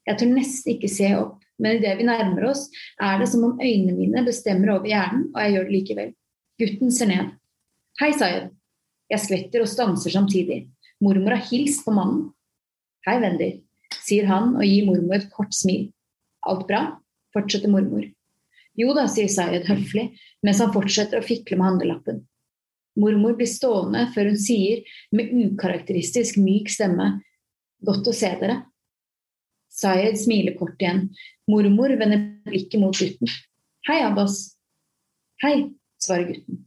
[0.08, 2.66] Jeg tør nesten ikke se opp, men idet vi nærmer oss,
[2.98, 6.14] er det som om øynene mine bestemmer over hjernen, og jeg gjør det likevel.
[6.62, 7.34] Gutten ser ned.
[8.02, 8.50] Hei, Sayed.
[9.12, 10.64] Jeg skvetter og stanser samtidig.
[11.04, 12.32] Mormor har hilst på mannen.
[13.06, 13.52] Hei, Wendy,
[14.00, 15.90] sier han og gir mormor et kort smil.
[16.48, 16.84] Alt bra?
[17.36, 18.08] fortsetter mormor.
[18.82, 20.10] Jo da, sier Sayed høflig,
[20.46, 22.22] mens han fortsetter å fikle med handlelappen.
[23.00, 24.82] Mormor blir stående før hun sier
[25.16, 27.14] med ukarakteristisk myk stemme
[27.82, 28.60] Godt å se dere.
[29.74, 31.08] Sayed smiler kort igjen.
[31.50, 33.32] Mormor vender blikket mot gutten.
[33.88, 34.52] Hei, Abbas.
[35.42, 36.60] Hei, svarer gutten.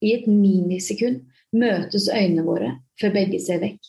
[0.00, 3.80] I et minisekund møtes øynene våre før begge ser vekk.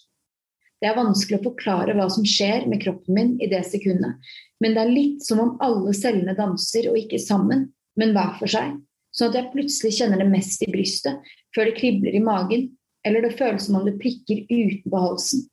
[0.79, 4.15] Det er vanskelig å forklare hva som skjer med kroppen min i det sekundet,
[4.63, 7.67] men det er litt som om alle cellene danser og ikke sammen,
[7.99, 8.77] men hver for seg,
[9.11, 11.19] sånn at jeg plutselig kjenner det mest i brystet,
[11.55, 12.69] før det kribler i magen,
[13.07, 15.47] eller det føles som om det prikker utenpå halsen.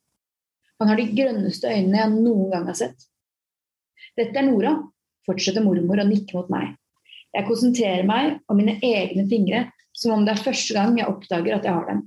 [0.79, 3.07] Han har de grønneste øynene jeg noen gang har sett.
[4.17, 4.75] Dette er Nora,
[5.27, 6.75] fortsetter mormor og nikker mot meg.
[7.35, 9.65] Jeg konsentrerer meg om mine egne fingre,
[9.97, 12.03] som om det er første gang jeg oppdager at jeg har dem.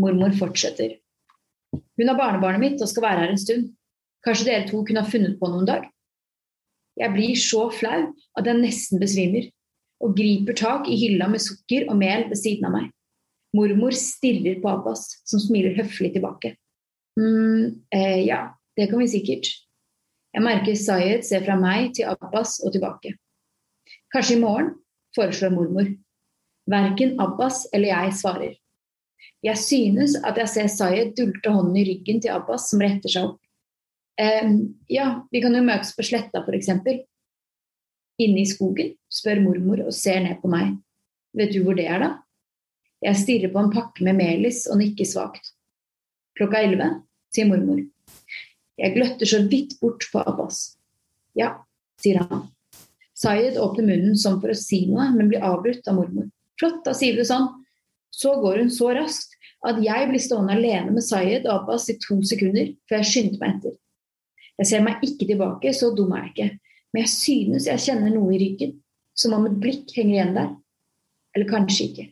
[0.00, 0.96] Mormor fortsetter.
[1.98, 3.68] Hun er barnebarnet mitt og skal være her en stund.
[4.24, 5.84] Kanskje dere to kunne ha funnet på noe en dag?
[6.98, 8.00] Jeg blir så flau
[8.38, 9.48] at jeg nesten besvimer,
[10.02, 12.90] og griper tak i hylla med sukker og mel ved siden av meg.
[13.54, 16.56] Mormor stirrer på Abbas, som smiler høflig tilbake.
[17.18, 19.46] mm, eh, ja, det kan vi sikkert.
[20.34, 23.14] Jeg merker Sayed ser fra meg til Abbas og tilbake.
[24.10, 24.74] Kanskje i morgen,
[25.14, 25.86] foreslår mormor.
[26.66, 28.54] Verken Abbas eller jeg svarer.
[29.44, 33.28] Jeg synes at jeg ser Sayed dulte hånden i ryggen til Abbas, som retter seg
[33.28, 33.40] opp.
[34.14, 36.70] Um, ja, vi kan jo møtes på sletta, f.eks.
[38.22, 40.76] Inne i skogen, spør mormor og ser ned på meg.
[41.34, 42.12] Vet du hvor det er, da?
[43.04, 45.50] Jeg stirrer på en pakke med melis og nikker svakt.
[46.38, 46.88] Klokka elleve,
[47.34, 47.82] sier mormor.
[48.80, 50.78] Jeg gløtter så vidt bort på Abbas.
[51.38, 51.50] Ja,
[52.00, 52.48] sier han.
[53.14, 56.30] Sayed åpner munnen som for å si noe, men blir avbrutt av mormor.
[56.58, 57.50] Flott, da sier du sånn.
[58.14, 61.96] Så går hun så raskt at jeg blir stående alene med Sayed og Abbas i
[62.00, 63.76] to sekunder før jeg skynder meg etter.
[64.60, 66.48] Jeg ser meg ikke tilbake, så dum er jeg ikke,
[66.94, 68.76] men jeg synes jeg kjenner noe i ryggen,
[69.18, 70.52] som om et blikk henger igjen der.
[71.34, 72.06] Eller kanskje ikke.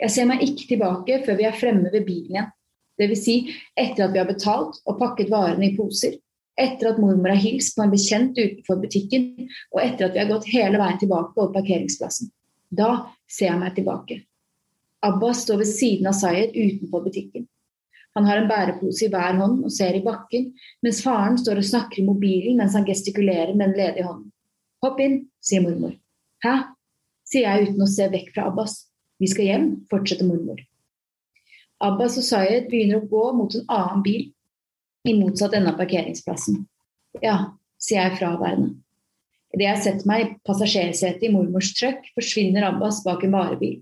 [0.00, 2.50] Jeg ser meg ikke tilbake før vi er fremme ved bilen igjen.
[3.00, 3.24] Dvs.
[3.24, 3.36] Si
[3.78, 6.16] etter at vi har betalt og pakket varene i poser,
[6.60, 9.30] etter at mormor har hilst på en bekjent utenfor butikken,
[9.72, 12.32] og etter at vi har gått hele veien tilbake over parkeringsplassen.
[12.72, 14.22] Da ser jeg meg tilbake.
[15.02, 17.48] Abbas står ved siden av Sayed utenfor butikken.
[18.14, 20.50] Han har en bærepose i hver hånd og ser i bakken,
[20.84, 24.28] mens faren står og snakker i mobilen mens han gestikulerer med den ledige hånden.
[24.84, 25.96] Hopp inn, sier mormor.
[26.44, 26.54] Hæ?
[27.32, 28.74] sier jeg uten å se vekk fra Abbas.
[29.22, 30.60] Vi skal hjem, fortsetter mormor.
[31.82, 34.26] Abbas og Sayed begynner å gå mot en annen bil
[35.08, 36.60] i motsatt ende av parkeringsplassen.
[37.24, 38.74] Ja, sier jeg fraværende.
[39.52, 43.80] Idet jeg setter meg i passasjersetet i mormors trøkk, forsvinner Abbas bak en varebil.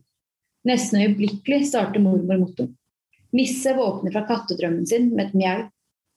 [0.68, 2.74] Nesten øyeblikkelig starter mormor motoren.
[3.32, 5.60] Misse våkner fra kattedrømmen sin med et mjau.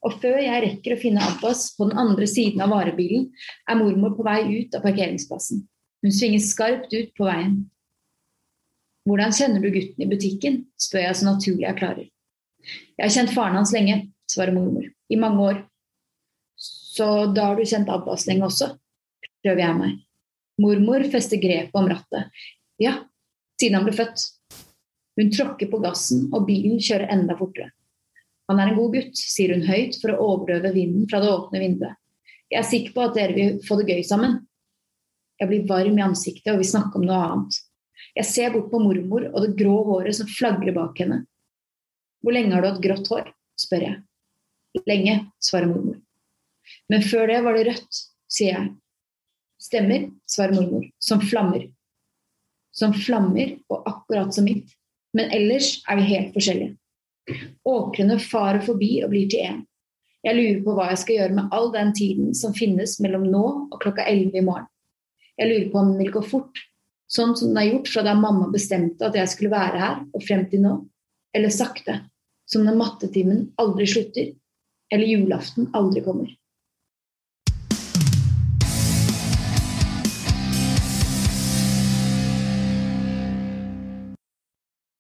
[0.04, 3.30] Og før jeg rekker å finne Abbas på den andre siden av varebilen,
[3.70, 5.62] er mormor på vei ut av parkeringsplassen.
[6.04, 7.62] Hun svinger skarpt ut på veien.
[9.08, 10.66] Hvordan kjenner du gutten i butikken?
[10.80, 12.10] spør jeg så naturlig jeg klarer.
[12.98, 13.96] Jeg har kjent faren hans lenge,
[14.32, 14.90] svarer mormor.
[15.12, 15.62] I mange år.
[16.60, 18.74] Så da har du kjent Abbas lenge også?
[19.44, 19.96] prøver jeg meg.
[20.64, 22.44] Mormor fester grepet om rattet.
[22.80, 22.98] Ja,
[23.60, 24.26] siden han ble født.
[25.20, 27.70] Hun tråkker på gassen, og bilen kjører enda fortere.
[28.52, 31.62] Han er en god gutt, sier hun høyt for å overdøve vinden fra det åpne
[31.62, 32.00] vinduet.
[32.52, 34.42] Jeg er sikker på at dere vil få det gøy sammen.
[35.42, 37.60] Jeg blir varm i ansiktet, og vi snakker om noe annet.
[38.14, 41.24] Jeg ser bort på mormor og det grå håret som flagrer bak henne.
[42.24, 43.32] Hvor lenge har du hatt grått hår?
[43.60, 44.02] spør jeg.
[44.90, 46.00] Lenge, svarer mormor.
[46.90, 48.70] Men før det var det rødt, sier jeg.
[49.62, 51.68] Stemmer, svarer mormor, som flammer
[52.74, 54.74] som flammer og akkurat som mitt.
[55.14, 56.76] Men ellers er vi helt forskjellige.
[57.70, 59.62] Åkrene farer forbi og blir til én.
[60.24, 63.44] Jeg lurer på hva jeg skal gjøre med all den tiden som finnes mellom nå
[63.68, 64.70] og klokka elleve i morgen.
[65.40, 66.62] Jeg lurer på om den vil gå fort,
[67.12, 70.24] sånn som den har gjort fra da mamma bestemte at jeg skulle være her og
[70.24, 70.78] frem til nå.
[71.36, 71.98] Eller sakte,
[72.48, 74.32] som når mattetimen aldri slutter,
[74.94, 76.32] eller julaften aldri kommer.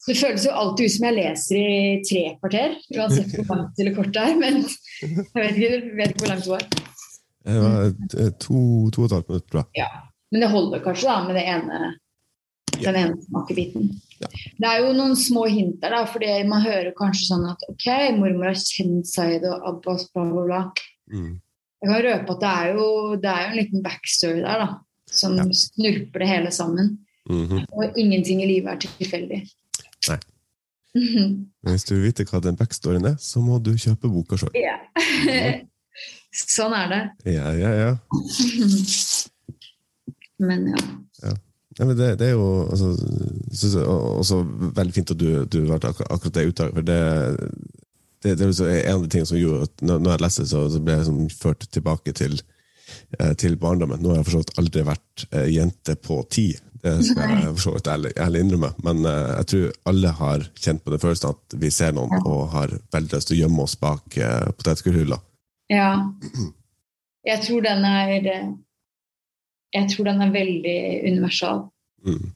[0.04, 3.96] Det føles jo alltid ut som jeg leser i tre kvarter, uansett hvor langt eller
[3.96, 4.34] kort det er.
[4.40, 6.66] Men jeg vet ikke, vet ikke hvor langt det var.
[7.44, 9.84] Det var to, to og et halvt minutt, tror jeg.
[9.84, 9.90] Ja.
[10.34, 11.80] Men det holder kanskje da med ene,
[12.74, 13.90] den ene smakebiten.
[14.20, 14.30] Ja.
[14.60, 17.88] Det er jo noen små hint der, da, fordi man hører kanskje sånn at ok,
[18.18, 20.62] mormor har kjent Zaid og Abbas, bla, bla, bla.
[21.14, 21.34] Mm.
[21.84, 22.88] Jeg kan røpe at det er, jo,
[23.20, 25.48] det er jo en liten backstory der, da, som ja.
[25.64, 26.98] snurper det hele sammen.
[27.30, 27.66] Mm -hmm.
[27.72, 29.44] Og ingenting i livet er tilfeldig.
[30.94, 31.30] Nei.
[31.64, 34.54] Men hvis du vil vite hva den backstoryen er, så må du kjøpe boka sjøl.
[34.58, 34.78] Ja.
[36.56, 37.02] sånn er det.
[37.34, 37.92] Ja, ja, ja.
[40.48, 40.84] men ja.
[41.24, 41.34] ja.
[41.80, 42.94] ja men det, det, er jo altså,
[43.52, 44.42] synes jeg også
[44.78, 46.78] veldig fint at du, du valgte ak akkurat det uttaket.
[46.78, 47.00] for det,
[48.24, 50.84] det, det er en av de tingene som gjorde at når, jeg leste så, så
[50.84, 52.38] ble jeg liksom ført tilbake til,
[53.40, 54.02] til barndommen.
[54.02, 56.48] Nå har jeg for så vidt aldri vært eh, jente på ti,
[56.84, 58.70] det skal jeg for så vidt ærlig, ærlig innrømme.
[58.84, 62.42] Men uh, jeg tror alle har kjent på den følelsen at vi ser noen og
[62.52, 65.20] har veldig lyst til å gjemme oss bak uh, potetgullhylla.
[65.72, 65.94] Ja.
[67.24, 68.10] Jeg tror den er
[69.72, 71.62] Jeg tror den er veldig universal.
[72.04, 72.34] Mm.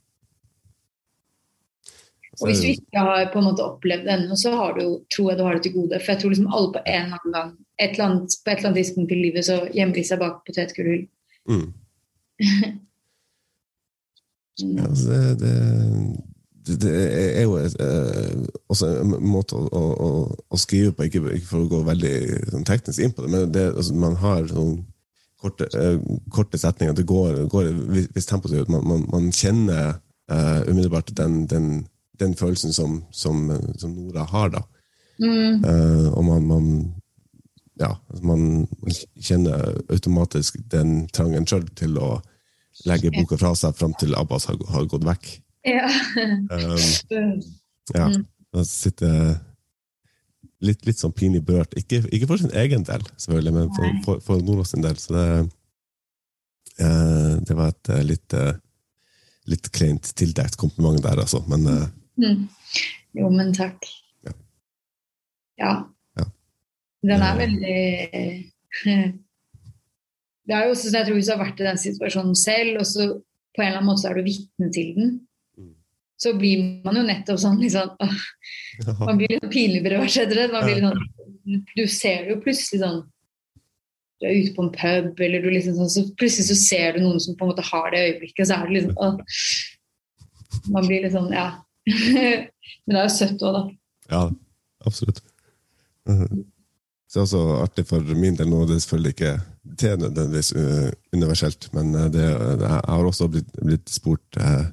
[2.42, 5.32] Og hvis du ikke har på en måte opplevd det ennå, så har du, tror
[5.32, 6.00] jeg du har det til gode.
[6.04, 8.58] For jeg tror liksom alle på en eller annen gang, et eller annet, på et
[8.58, 11.06] eller annet tidspunkt i livet, så gjemmer de seg bak potetgullhull.
[14.58, 14.78] Mm.
[14.78, 15.52] ja, altså det,
[16.68, 16.92] det, det,
[17.40, 20.10] er jo et, eh, også en måte å, å,
[20.50, 22.14] å, skrive på, ikke, ikke, for å gå veldig
[22.52, 24.74] sånn, teknisk inn på det, men det, altså, man har sånn
[25.40, 26.98] korte, uh, korte setninger.
[26.98, 27.72] Det går, går
[28.16, 30.00] hvis tempoet er man, man, man kjenner
[30.32, 31.70] uh, umiddelbart den, den
[32.20, 34.64] den følelsen som, som, som Nora har, da.
[35.18, 35.64] Mm.
[35.66, 36.94] Uh, og man, man,
[37.82, 38.68] ja, man
[39.18, 42.18] kjenner automatisk den trangen sjøl til å
[42.86, 45.30] legge boka fra seg fram til Abbas har, har gått vekk.
[45.68, 45.88] Ja.
[46.22, 47.38] um,
[47.98, 48.08] ja.
[48.14, 48.26] Mm.
[48.54, 49.38] Da sitter
[50.64, 51.74] litt, litt sånn pinlig berørt.
[51.80, 54.98] Ikke, ikke, for sin egen del, selvfølgelig, men for, for, for Nora sin del.
[55.02, 55.28] Så det,
[56.86, 58.54] uh, det var et litt, uh,
[59.50, 61.42] litt kleint tildekt kompliment der, altså.
[61.50, 61.66] Men
[62.18, 62.48] Mm.
[63.18, 63.86] Jo, men takk.
[64.26, 64.34] Ja.
[65.62, 65.72] ja.
[66.20, 66.26] ja.
[67.06, 67.80] Den er veldig
[70.48, 72.80] Det er jo også sånn jeg tror Hvis du har vært i den situasjonen selv,
[72.82, 73.08] og så
[73.58, 75.14] på en eller annen måte så er du vitne til den,
[75.58, 75.72] mm.
[76.22, 78.20] så blir man jo nettopp sånn liksom, åh,
[79.02, 80.50] Man blir litt pinlig berørt etter det.
[80.54, 83.02] Man blir litt sånn, du ser det jo plutselig sånn
[84.18, 87.04] du er ute på en pub, eller du liksom sånn, så plutselig så ser du
[87.04, 89.20] noen som på en måte har det øyeblikket, så er det liksom åh,
[90.74, 91.50] Man blir litt sånn Ja.
[91.88, 93.64] Men det er jo søtt òg, da.
[94.12, 94.22] Ja,
[94.86, 95.24] absolutt.
[96.10, 96.46] Mhm.
[97.08, 99.36] Så det er også artig for min del nå, det er selvfølgelig ikke
[99.80, 104.66] det er nødvendigvis uh, universelt, men uh, det, jeg har også blitt, blitt spurt eh,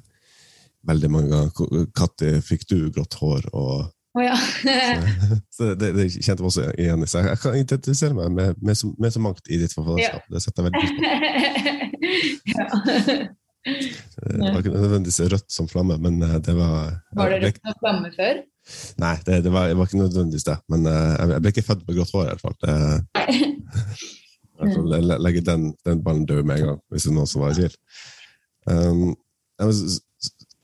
[0.87, 3.49] veldig mange ganger når fikk du grått hår?
[3.53, 4.35] og Oh, ja.
[4.35, 7.07] så, så det, det, kjente jeg også igjen i.
[7.07, 10.21] Så jeg, kan identifisere meg med, med, så, med så mangt i ditt forfatterskap.
[10.23, 10.35] Ja.
[10.35, 11.03] Det setter jeg veldig pris på.
[12.55, 13.25] ja.
[13.65, 17.73] Det var ikke nødvendigvis rødt som flamme, men eh, det var Var det rødt som
[17.81, 18.41] flamme før?
[19.01, 20.57] Nei, det, det, var, det, var, ikke nødvendigvis det.
[20.69, 22.29] Men uh, jeg ble ikke født med grått hår, i
[24.55, 24.93] hvert fall.
[24.95, 27.53] Jeg legger den, den ballen død med en gang, hvis det er noen som var
[27.53, 27.75] i tvil.
[28.65, 29.11] Um,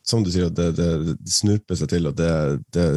[0.08, 2.32] som du sier, det, det, det, snurper seg til, og det,
[2.74, 2.88] det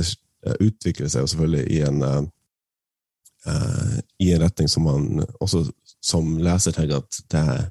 [0.60, 5.66] utvikler seg jo selvfølgelig i en, uh, i en retning som man også
[6.04, 7.62] som leser tenker at det er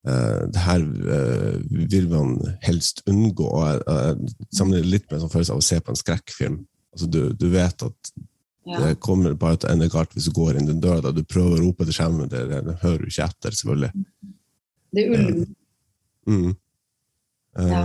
[0.00, 1.56] det her uh,
[1.92, 3.48] vil man helst unngå.
[3.52, 4.14] uh,
[4.48, 6.58] Sammenligner litt med en sånn følelse av å se på en skrekkfilm.
[6.94, 8.12] Altså, du, du, vet at
[8.70, 11.12] det kommer bare til å ende galt hvis du går inn den døra.
[11.14, 13.92] Du prøver å rope til skjermen, det, det, hører du ikke etter, selvfølgelig.
[14.90, 15.46] Det er ulv.
[16.30, 16.50] Mm.
[17.60, 17.80] Ja.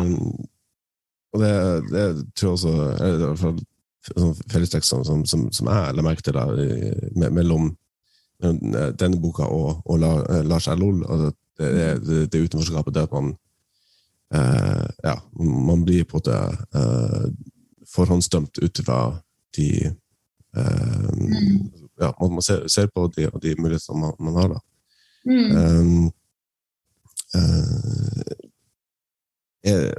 [1.34, 1.54] og det,
[1.90, 2.04] det,
[2.38, 3.56] tror jeg også er i hvert fall
[4.06, 6.44] sånn fellestrekk som, som, som, som, jeg la merke til da,
[7.18, 7.72] me, mellom
[8.44, 10.04] denne boka og, og
[10.46, 10.84] Lars L.
[10.86, 11.02] Ol.
[11.08, 11.72] Altså, det,
[12.06, 13.36] det, det utenforskapet, det at man
[14.34, 15.20] eh, Ja,
[15.70, 16.38] man blir på en måte
[16.76, 17.26] eh,
[17.96, 19.00] forhåndsdømt ut fra
[19.58, 19.70] de
[20.58, 21.10] eh.
[22.00, 24.60] Ja, man ser, ser, på de, de mulighetene man, man, har, da.
[25.26, 25.52] Mm.
[25.56, 26.12] Um,
[29.64, 29.94] er,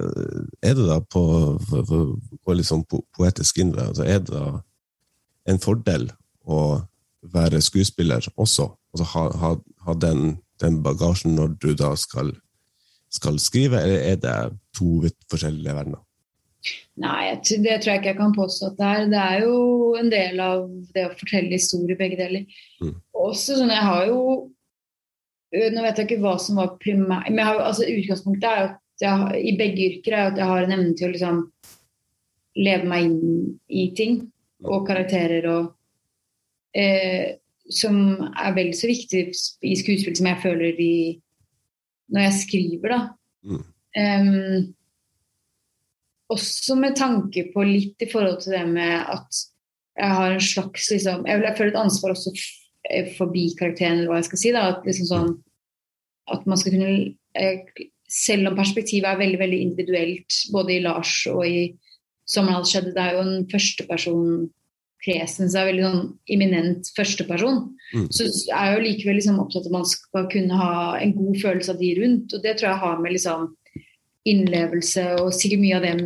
[0.63, 1.23] er, det da på,
[1.69, 2.13] for, for,
[2.45, 2.85] for liksom
[3.17, 4.61] poetisk innre, altså er det da
[5.49, 6.11] en fordel
[6.45, 6.61] å
[7.33, 8.69] være skuespiller også?
[8.93, 9.55] Altså ha, ha,
[9.87, 12.33] ha den den bagasjen når du da skal,
[13.13, 14.37] skal skrive, eller er det
[14.77, 16.03] to vidt forskjellige verdener?
[16.99, 19.09] Nei, det tror jeg ikke jeg kan påstå at det er.
[19.13, 19.57] Det er jo
[20.01, 20.65] en del av
[20.97, 22.47] det å fortelle historier, begge deler.
[22.81, 22.95] Mm.
[23.27, 24.21] Også sånn, jeg har jo
[25.57, 29.05] Nå vet jeg ikke hva som var primært Men har, altså, utgangspunktet er jo at
[29.05, 31.39] jeg, i begge yrker er at jeg har en evne til å liksom
[32.57, 33.21] leve meg inn
[33.69, 34.19] i ting
[34.67, 35.69] og karakterer og
[36.77, 37.37] eh,
[37.73, 37.97] som
[38.31, 39.23] er vel så viktig
[39.67, 40.97] i skuespill som jeg føler i
[42.13, 43.01] når jeg skriver, da.
[43.47, 43.63] Mm.
[43.97, 44.75] Um,
[46.31, 49.43] også med tanke på litt i forhold til det med at
[49.97, 52.33] jeg har en slags liksom, Jeg, jeg føler et ansvar også
[52.91, 54.53] eh, forbi karakteren, eller hva jeg skal si.
[54.53, 55.31] da, At, liksom sånn,
[56.35, 56.91] at man skal kunne
[57.39, 61.73] eh, Selv om perspektivet er veldig veldig individuelt, både i Lars og i
[62.29, 64.23] Som alt skjedde, det er jo en førsteperson
[65.05, 67.61] presens er veldig sånn eminent førsteperson,
[67.95, 68.07] mm.
[68.15, 71.41] så er jeg jo likevel liksom opptatt av at man skal kunne ha en god
[71.43, 72.35] følelse av de rundt.
[72.35, 73.49] Og det tror jeg har med liksom
[74.27, 75.97] innlevelse og sikkert mye av det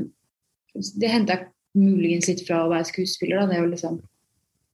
[1.00, 1.48] Det henta jeg
[1.80, 3.40] muligens litt fra å være skuespiller.
[3.40, 3.48] Da.
[3.50, 3.98] Det å liksom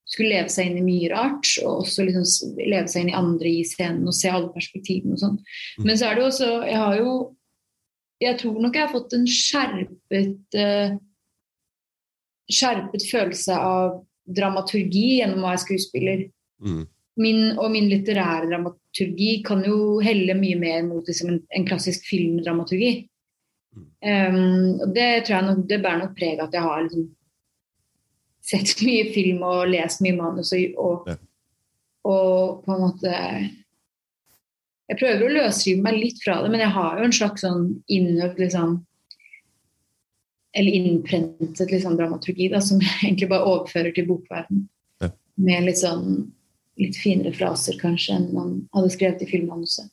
[0.06, 3.50] skulle leve seg inn i mye rart, og også liksom leve seg inn i andre
[3.50, 5.40] i scenen og se alle perspektivene og sånn.
[5.80, 5.88] Mm.
[5.88, 7.14] Men så er det jo også Jeg har jo
[8.22, 10.94] Jeg tror nok jeg har fått en skjerpet uh,
[12.52, 16.22] skjerpet følelse av dramaturgi gjennom å være skuespiller.
[16.62, 16.84] Mm.
[17.22, 22.04] Min, og min litterære dramaturgi kan jo helle mye mer mot liksom, en, en, klassisk
[22.10, 23.06] filmdramaturgi.
[23.76, 27.06] Um, og det tror jeg nok, det bærer nok preg av at jeg har liksom,
[28.46, 31.16] sett mye film og lest mye manus og, og, ja.
[32.08, 33.14] og, på en måte
[34.86, 37.64] Jeg prøver å løsrive meg litt fra det, men jeg har jo en slags sånn
[37.90, 38.76] innøvd liksom,
[40.56, 44.64] Eller innprentet liksom, dramaturgi da, som jeg egentlig bare overfører til bokverden.
[45.04, 45.10] Ja.
[45.48, 46.32] Med litt sånn
[46.80, 49.88] litt finere fraser kanskje enn man hadde skrevet i filmmanuset.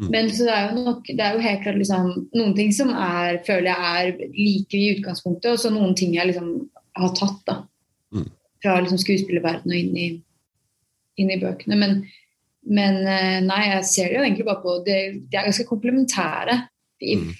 [0.00, 0.06] Mm.
[0.14, 2.92] Men så det er jo nok, det er jo helt klart liksom, noen ting som
[2.96, 6.54] er, føler jeg er like i utgangspunktet, og så noen ting jeg liksom
[6.96, 7.42] har tatt.
[7.48, 7.58] da
[8.62, 10.08] fra liksom skuespillerverdenen og inn i,
[11.20, 11.78] inn i bøkene.
[11.78, 11.96] Men,
[12.62, 14.98] men, eh, nei, jeg ser det jo egentlig bare på Det,
[15.30, 16.58] det er ganske komplementære,
[17.02, 17.32] mm.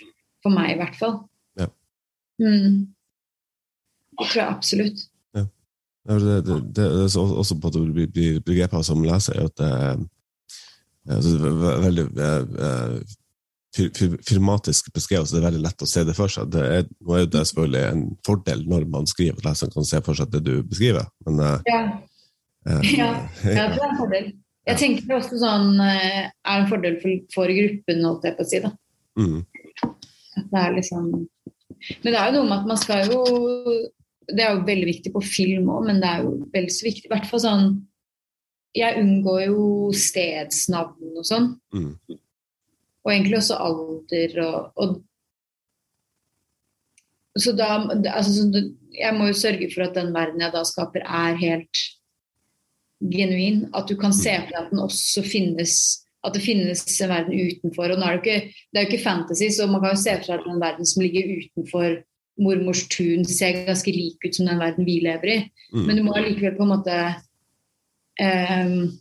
[0.43, 1.21] for meg i hvert fall.
[2.43, 2.77] Mm.
[4.13, 5.05] Det tror jeg absolutt.
[5.37, 5.47] Ja.
[6.11, 11.17] Det, det, det, er også på at du blir begrepet som leser, at det er
[11.17, 11.53] altså,
[11.87, 12.07] veldig
[13.73, 16.51] firmatisk beskrevet, så det er veldig lett å se det for seg.
[16.53, 20.03] Det er, nå er det selvfølgelig en fordel når man skriver, at leseren kan se
[20.05, 21.09] for seg det du beskriver.
[21.27, 21.83] Men, eh, ja.
[22.69, 23.11] Eh, ja.
[23.49, 24.33] ja, det er en fordel.
[24.69, 28.45] Jeg tenker det også sånn eh, er en fordel for, for gruppen, holdt jeg på
[28.45, 28.61] å si.
[28.63, 28.75] da.
[29.19, 29.41] Mm.
[29.83, 31.09] At det er liksom
[32.03, 33.23] Men det er jo noe med at man skal jo
[34.33, 37.09] Det er jo veldig viktig på film òg, men det er jo vel så viktig
[37.09, 37.65] I hvert fall sånn
[38.79, 41.49] Jeg unngår jo stedsnavn og sånn.
[41.77, 42.21] Mm.
[43.03, 45.03] Og egentlig også alder og, og
[47.37, 48.63] Så da altså, så
[48.97, 51.85] Jeg må jo sørge for at den verden jeg da skaper, er helt
[53.03, 53.67] genuin.
[53.75, 57.35] At du kan se for deg at den også finnes at det finnes en verden
[57.35, 57.91] utenfor.
[57.91, 60.29] og er Det ikke, det er jo ikke fantasy, så man kan jo se for
[60.29, 62.03] seg at den verden som ligger utenfor
[62.43, 65.39] mormors tun, ser ganske lik ut som den verden vi lever i.
[65.75, 65.87] Mm.
[65.87, 66.97] Men du må allikevel på en måte
[68.23, 68.99] um,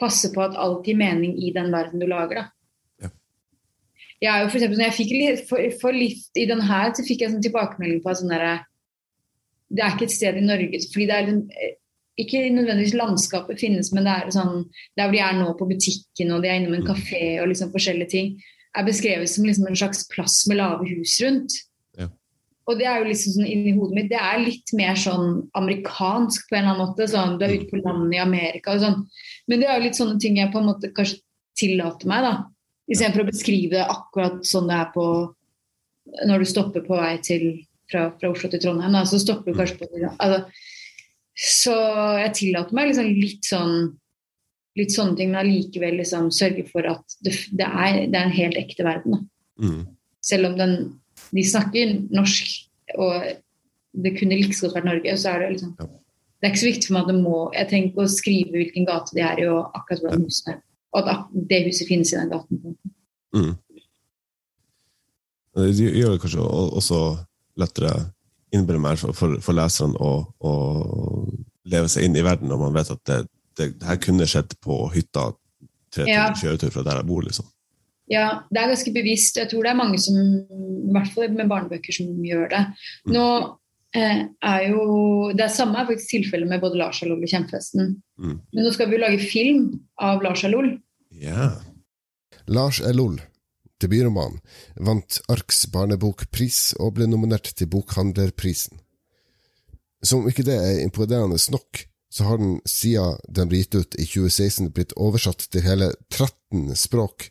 [0.00, 2.42] passe på at alt gir mening i den verden du lager.
[2.42, 2.48] da
[4.22, 6.92] jeg er jo for eksempel, når jeg fikk litt, for, for litt i den her,
[6.94, 8.62] så fikk jeg sånn tilbakemelding på at sånn der,
[9.72, 11.40] det er ikke et sted i Norge fordi det er en,
[12.20, 14.66] ikke nødvendigvis landskapet finnes, men det er sånn
[14.98, 17.72] der hvor de er nå på butikken og de er innom en kafé og liksom
[17.72, 18.34] forskjellige ting,
[18.76, 21.56] er beskrevet som liksom en slags plass med lave hus rundt.
[21.98, 22.08] Ja.
[22.68, 26.48] Og det er jo liksom sånn inni hodet mitt, det er litt mer sånn amerikansk
[26.48, 27.08] på en eller annen måte.
[27.10, 29.02] sånn, Du er ute på landet i Amerika og sånn.
[29.48, 31.20] Men det er jo litt sånne ting jeg på en måte kanskje
[31.58, 32.34] tillater meg, da.
[32.92, 35.06] Istedenfor å beskrive det akkurat sånn det er på
[36.26, 37.44] når du stopper på vei til
[37.90, 38.94] fra, fra Oslo til Trondheim.
[38.96, 40.44] Da, så stopper du kanskje på altså,
[41.38, 41.74] Så
[42.20, 43.76] jeg tillater meg liksom litt sånn
[44.78, 48.32] litt sånne ting, men allikevel liksom sørge for at det, det, er, det, er, en
[48.32, 49.26] helt ekte verden.
[49.60, 49.82] Mm.
[50.24, 50.76] Selv om den,
[51.28, 52.54] de snakker norsk,
[52.96, 53.26] og
[53.92, 55.90] det kunne like godt vært Norge, så er det liksom ja.
[56.40, 58.56] Det er ikke så viktig for meg at det må Jeg trenger ikke å skrive
[58.56, 60.62] hvilken gate de er i, og akkurat hvordan husene er
[60.92, 62.76] og at det huset finnes i den gaten.
[63.32, 63.54] Mm.
[65.56, 66.48] Det gjør det kanskje
[66.80, 67.00] også
[67.60, 67.92] lettere
[68.52, 70.12] innbille meg for, for, leserne å,
[70.44, 70.52] å,
[71.68, 73.18] leve seg inn i verden når man vet at det,
[73.58, 75.30] det, det her kunne skjedd på hytta
[75.92, 76.28] tre ja.
[76.36, 77.24] kjøretur fra der jeg bor.
[77.26, 77.48] liksom.
[78.10, 79.38] Ja, det er ganske bevisst.
[79.40, 82.62] Jeg tror det er mange som, i hvert fall med barnebøker, som gjør det.
[83.06, 83.14] Mm.
[83.14, 83.26] Nå
[83.96, 84.22] eh,
[84.52, 87.94] er jo Det samme er faktisk tilfellet med både Lars Alol og Kjempefesten.
[88.20, 88.38] Mm.
[88.40, 89.68] Men nå skal vi jo lage film
[90.02, 90.74] av Lars Alol.
[91.22, 91.52] Ja.
[92.50, 93.20] Lars Elol,
[93.82, 94.38] debutroman,
[94.76, 98.78] vant Arks barnebokpris og ble nominert til Bokhandlerprisen.
[100.02, 104.04] Som ikke det er imponerende nok, så har den siden den ble gitt ut i
[104.04, 107.30] 2016 blitt oversatt til hele 13 språk,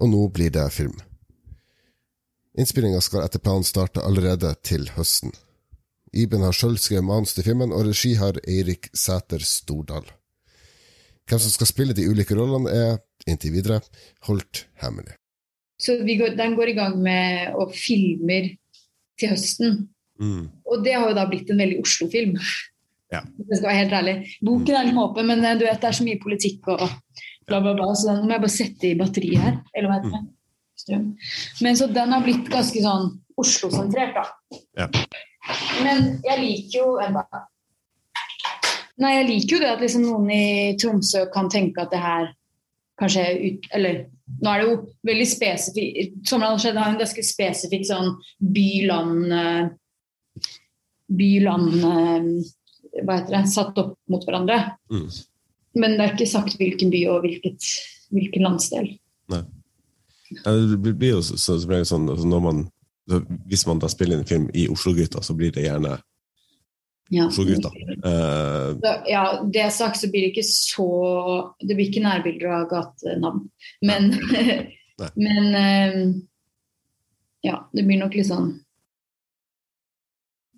[0.00, 0.96] og nå blir det film.
[2.56, 5.32] Innspillinga skal etter planen starte allerede til høsten.
[6.12, 10.04] Iben har sjøl skrevet manus til filmen, og regi har Eirik Sæter Stordal.
[11.28, 13.80] Hvem som skal spille de ulike rollene, er inntil videre
[14.28, 15.16] holdt hemmelig.
[15.82, 18.52] Så går, den går i gang med og filmer
[19.18, 19.80] til høsten.
[20.22, 20.44] Mm.
[20.70, 22.36] Og det har jo da blitt en veldig Oslo-film.
[23.12, 23.20] Ja.
[23.36, 24.14] Det skal være helt ærlig.
[24.46, 26.84] Boken er litt åpen, men eh, du vet, det er så mye politikk og
[27.48, 27.90] bla, bla, bla.
[27.98, 29.58] Så den må jeg bare sette i batteriet her.
[29.74, 30.22] Eller hva heter det?
[30.82, 31.08] Strøm.
[31.66, 33.10] Men så den har blitt ganske sånn
[33.42, 34.60] Oslo-sentrert, da.
[34.78, 34.88] Ja.
[35.82, 37.24] Men jeg liker jo enda
[39.02, 40.44] Nei, jeg liker jo det at liksom noen i
[40.78, 42.28] Tromsø kan tenke at det her
[43.00, 44.04] kanskje ut Eller
[44.40, 44.76] nå er det jo
[45.06, 48.14] veldig spesifikt Sommerland har en ganske spesifikk sånn
[48.54, 49.34] by-land
[51.12, 51.76] by-land
[53.02, 54.58] Hva heter det Satt opp mot hverandre.
[54.92, 55.08] Mm.
[55.80, 57.68] Men det er ikke sagt hvilken by og hvilket,
[58.12, 58.90] hvilken landsdel.
[59.32, 59.42] Nei.
[60.44, 62.62] Det blir jo så, så, så, sånn altså når man,
[63.50, 65.96] Hvis man da spiller inn en film i Oslo-gutta, så blir det gjerne
[67.10, 67.30] Ja.
[67.30, 67.68] for gutta.
[68.06, 70.86] Uh, Så, ja, det sagt så blir det ikke så
[71.60, 73.48] Det blir ikke nærbilder av gatenavn.
[73.84, 74.12] Men,
[75.02, 75.10] Nei.
[75.26, 76.20] men uh,
[77.42, 78.52] ja, det blir nok litt sånn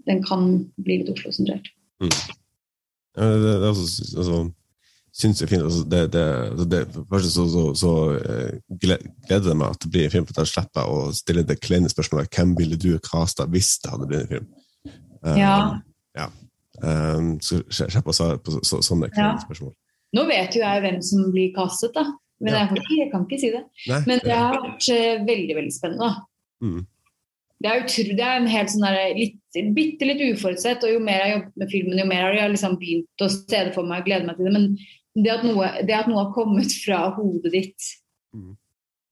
[0.05, 1.70] Den kan bli litt Oslo-sentrert.
[2.05, 2.09] ja,
[3.16, 3.86] det, det, altså,
[4.20, 4.40] altså,
[5.14, 5.64] syns jeg er fint.
[5.64, 6.80] Altså, det, det, altså, det,
[7.11, 10.45] først så, så, så eh, gleder det meg at det blir en film, for da
[10.51, 14.26] slipper jeg å stille det kleine spørsmålet hvem ville du casta hvis det hadde blitt
[14.26, 14.53] en film.
[15.24, 15.36] Ja.
[15.40, 15.59] Ja.
[16.16, 16.28] Ja.
[16.82, 18.28] Um, så jeg å på så,
[18.66, 19.36] så, sånne Ja.
[19.38, 19.72] spørsmål.
[20.14, 22.04] Nå vet jo jeg hvem som blir castet, da.
[22.40, 22.58] Men Ja.
[22.60, 23.62] jeg, kan ikke, jeg kan ikke si det.
[23.88, 26.10] Nei, Men det har vært eh, veldig, veldig spennende.
[26.62, 26.86] mm,
[27.62, 29.38] Det er, utro, det er en helt sånn der, litt,
[29.74, 32.50] bitte litt uforutsett, og jo mer jeg har jobbet med filmen, jo mer har jeg
[32.56, 34.52] liksom begynt å se det for meg og glede meg til det.
[34.52, 37.90] Men det at noe, det at noe har kommet fra hodet ditt,
[38.34, 38.56] Mm.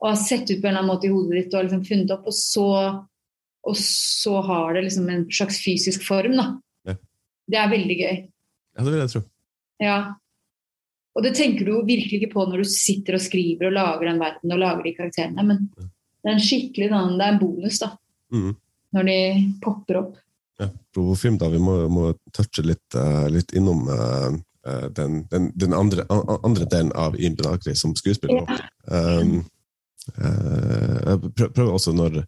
[0.03, 2.11] og har sett ut på en eller annen måte i hodet ditt, og liksom funnet
[2.11, 2.67] opp, og så,
[3.65, 6.59] og så har det liksom en slags fysisk form, da.
[7.47, 7.53] Ja.
[7.53, 8.19] Det er veldig gøy.
[8.77, 9.23] ja, det vil jeg tro.
[9.83, 9.97] Ja.
[11.13, 14.21] Og det tenker du virkelig ikke på når du sitter og skriver og lager den
[14.23, 17.91] verden og lager de karakterene, men det er en skikkelig det er en bonus, da.
[18.33, 18.53] Mm.
[18.97, 19.19] Når de
[19.65, 20.15] popper opp.
[20.61, 24.37] Ja, Provofilm, film da, Vi må, må touche litt, uh, litt innom eh,
[24.95, 28.47] den, den, den andre, uh, andre delen av Ian Benakri som skuespiller.
[28.87, 29.41] Um,
[30.15, 32.21] eh, jeg prøver også når,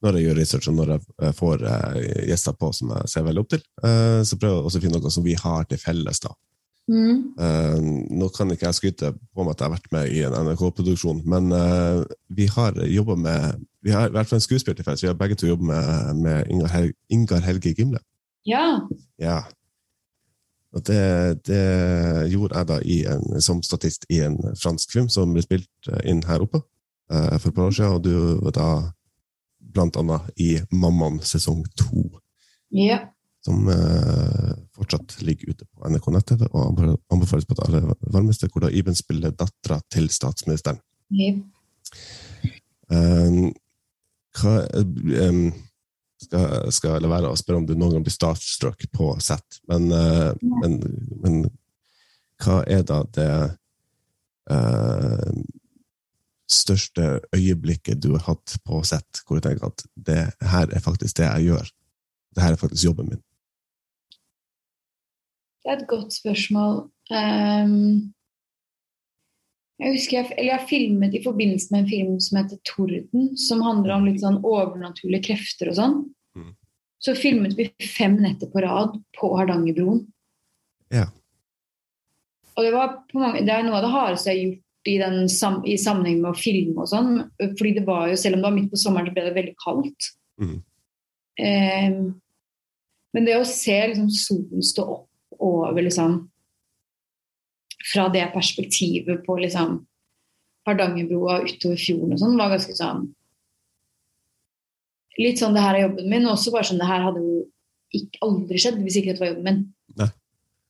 [0.00, 1.98] når jeg gjør research og når jeg får eh,
[2.30, 5.00] gjester på som jeg ser veldig opp til, eh, så prøver jeg også å finne
[5.00, 6.22] noe som vi har til felles.
[6.24, 6.32] da.
[6.90, 7.18] Mm.
[7.38, 7.76] Uh,
[8.18, 11.20] nå kan ikke jeg skryte på meg at jeg har vært med i en NRK-produksjon,
[11.28, 12.02] men uh,
[12.34, 15.02] vi har jobba med Vi har i hvert fall en skuespiller til felles.
[15.04, 18.00] Vi har begge to jobbet med, med Ingar, Hel Ingar Helge Gimle.
[18.44, 18.80] Ja.
[19.16, 19.38] Ja.
[20.74, 21.62] Og det, det
[22.30, 26.20] gjorde jeg da i en, som statist i en fransk film som ble spilt inn
[26.28, 28.68] her oppe uh, for et par år siden, og du var da
[29.74, 32.04] blant annet i Mammaen sesong to,
[32.74, 33.00] ja.
[33.44, 38.66] som eh, fortsatt ligger ute på NRK nett-TV og anbefales på det aller varmeste, hvor
[38.66, 40.82] da Iben spiller dattera til statsministeren.
[41.14, 41.34] ja.
[42.90, 43.52] Um,
[44.34, 45.52] hva, um,
[46.18, 49.86] skal, skal la være å spørre om du noen gang blir startstruck på sett, men,
[49.94, 50.76] uh, men,
[51.22, 51.38] men
[52.42, 53.30] hva er da det
[54.50, 55.30] uh,
[56.50, 60.22] største øyeblikket du har hatt på sett, hvor du tenker at det
[60.52, 61.72] her er faktisk det jeg gjør?
[62.34, 63.22] Det her er faktisk jobben min.
[65.60, 66.88] Det er et godt spørsmål.
[67.10, 68.12] Um,
[69.80, 73.62] jeg husker jeg, eller jeg filmet i forbindelse med en film som heter 'Torden', som
[73.64, 75.96] handler om litt sånn overnaturlige krefter og sånn.
[76.36, 76.50] Mm.
[77.00, 80.02] Så filmet vi fem netter på rad på Hardangerbroen.
[80.92, 81.06] Ja.
[82.56, 84.96] Og det, var på mange, det er noe av det hardeste jeg har gjort i,
[85.00, 85.26] den,
[85.68, 87.22] i sammenheng med å filme og sånn.
[87.58, 89.54] Fordi det var jo, selv om det var midt på sommeren, så ble det veldig
[89.60, 90.10] kaldt.
[90.40, 90.56] Mm.
[91.40, 92.00] Eh,
[93.14, 95.06] men det å se liksom, solen stå opp
[95.40, 96.26] over liksom
[97.92, 99.78] Fra det perspektivet på liksom
[100.68, 103.06] Hardangerbrua utover fjorden og sånn, var ganske sånn
[105.20, 107.38] Litt sånn det her er jobben min, og også bare sånn det her hadde jo
[107.96, 109.62] ikke, aldri skjedd hvis ikke dette var jobben min.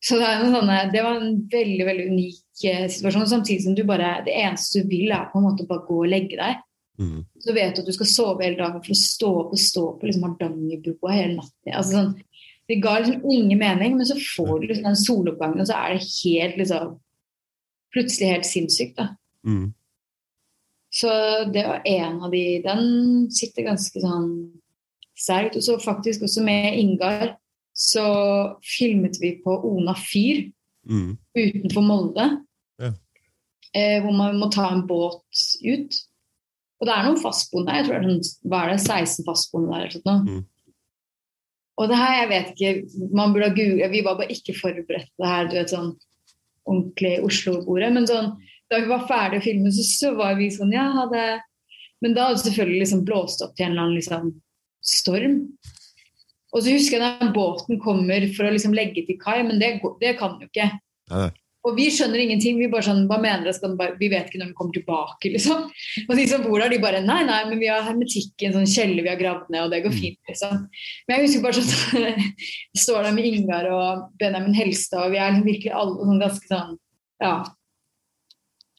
[0.01, 3.27] Så det, sånne, det var en veldig veldig unik eh, situasjon.
[3.29, 6.09] Samtidig som du bare, det eneste du vil, er på en måte bare gå og
[6.09, 6.63] legge deg.
[7.01, 7.19] Mm.
[7.41, 9.85] Så vet du at du skal sove hele dagen for å stå opp og stå
[9.99, 11.73] på liksom Hardangerbrua hele natten.
[11.73, 12.11] Altså sånn,
[12.69, 15.95] det ga liksom ingen mening, men så får du liksom den soloppgangen, og så er
[15.95, 16.97] det helt liksom
[17.91, 19.09] Plutselig helt sinnssykt, da.
[19.43, 19.73] Mm.
[20.95, 21.09] Så
[21.51, 22.85] det var en av de Den
[23.35, 24.29] sitter ganske sånn
[25.19, 25.57] sterkt.
[25.59, 27.33] Og så faktisk også med Ingar
[27.81, 28.05] så
[28.77, 30.43] filmet vi på Ona fyr
[30.89, 31.17] mm.
[31.33, 32.27] utenfor Molde.
[32.81, 32.91] Ja.
[33.73, 35.97] Eh, hvor man må ta en båt ut.
[36.81, 37.79] Og det er noen fastboende der.
[37.79, 39.87] Jeg tror det er hva er det, 16 fastboende der.
[39.87, 40.29] eller sånt.
[40.29, 40.45] Mm.
[41.81, 45.23] Og det her, jeg vet ikke man burde google, Vi var bare ikke forberedt på
[45.23, 45.91] det her, du vet sånn
[46.69, 47.89] ordentlig Oslo-bordet.
[47.95, 48.33] Men sånn,
[48.69, 51.41] da vi var ferdig å filme, så, så var vi sånn Ja, hadde
[52.01, 54.29] Men da hadde det selvfølgelig liksom blåst opp til en eller annen liksom,
[54.85, 55.35] storm.
[56.51, 59.77] Og så husker jeg da båten kommer for å liksom legge til kai, men det,
[60.01, 60.67] det kan den jo ikke.
[61.11, 61.29] Nei.
[61.61, 62.57] Og vi skjønner ingenting.
[62.57, 63.69] Vi bare sånn, hva mener det?
[63.77, 65.67] Bare, vi vet ikke når den kommer tilbake, liksom.
[66.07, 68.55] Og de som bor der, de bare nei, nei, men vi har hermetikk i en
[68.55, 70.63] sånn kjeller vi har gravd ned, og det går fint, liksom.
[71.05, 72.21] Men jeg husker bare sånn
[72.83, 76.53] står der med Ingar og Benjamin Helstad, og vi er liksom virkelig alle sånn ganske
[76.55, 76.77] sånn
[77.21, 77.35] Ja.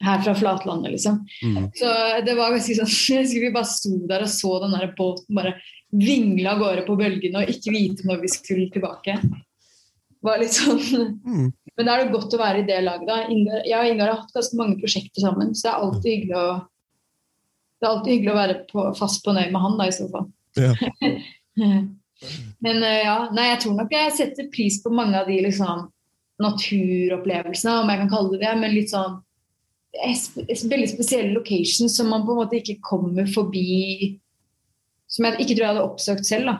[0.02, 1.20] her fra flatlandet, liksom.
[1.46, 1.70] Mm.
[1.78, 1.92] Så
[2.26, 5.38] det var ganske sånn Jeg husker vi bare sto der og så den der båten
[5.38, 5.54] bare
[5.92, 9.18] vingle av gårde på bølgene og ikke vite når vi skulle tilbake.
[10.22, 10.80] Var litt sånn
[11.22, 11.50] Mm.
[11.76, 13.06] Men da er det godt å være i det laget.
[13.08, 13.22] da.
[13.32, 16.36] Ingar, jeg og Ingar har hatt ganske mange prosjekter sammen, så det er alltid hyggelig
[16.36, 16.48] å
[17.82, 20.04] det er alltid hyggelig å være på, fast på nøye med han, da, i så
[20.12, 20.28] fall.
[20.54, 20.70] Ja.
[22.62, 25.88] Men eh, ja, nei, jeg tror nok jeg setter pris på mange av de liksom,
[26.44, 28.52] naturopplevelsene, om jeg kan kalle det det.
[28.60, 29.18] Men litt sånn
[30.70, 34.14] veldig spesielle locations som man på en måte ikke kommer forbi
[35.12, 36.54] Som jeg ikke tror jeg hadde oppsøkt selv.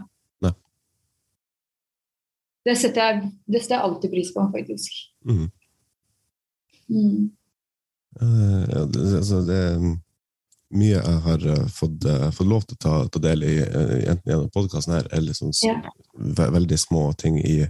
[2.63, 4.99] Det setter, jeg, det setter jeg alltid pris på, faktisk.
[5.27, 5.47] Mm.
[6.93, 7.31] Mm.
[8.23, 9.79] Uh, ja, det, altså, det er
[10.73, 14.31] mye jeg har uh, fått, uh, fått lov til å ta, ta del i, enten
[14.31, 15.81] gjennom podkasten her, eller sånn, Ja.
[16.39, 17.65] ve veldig små ting i,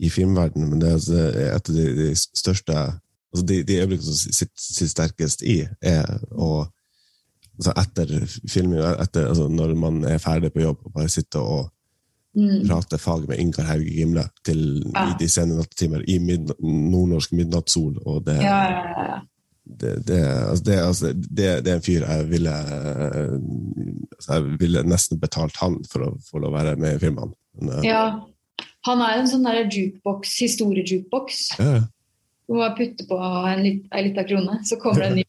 [0.00, 0.70] i filmverdenen.
[0.72, 2.78] Men det er altså, et av de, de største
[3.34, 6.64] altså De, de øyeblikkene som sitter, sitter sterkest i, er å
[7.56, 11.72] altså Etter filming, etter, altså når man er ferdig på jobb og bare sitter og
[12.36, 12.66] Mm.
[12.68, 15.06] prater fag med Ingar Hauge Gimle til, Ja.
[15.08, 17.94] i de sene nattetimer i midn nordnorsk midnattssol.
[18.04, 19.20] Og det, Ja, ja,
[19.64, 20.18] det, det,
[20.50, 25.56] altså det, altså det, det er en fyr jeg ville altså Jeg ville nesten betalt
[25.62, 27.32] han for å få lov å være med i filmene.
[27.58, 28.20] Men, eh, ja.
[28.86, 31.58] Han er en sånn jukebox, historiejukebox.
[31.58, 31.80] ja.
[32.46, 33.16] Du må putte på
[33.48, 35.24] en, lit, en liten krone, så kommer det en ny.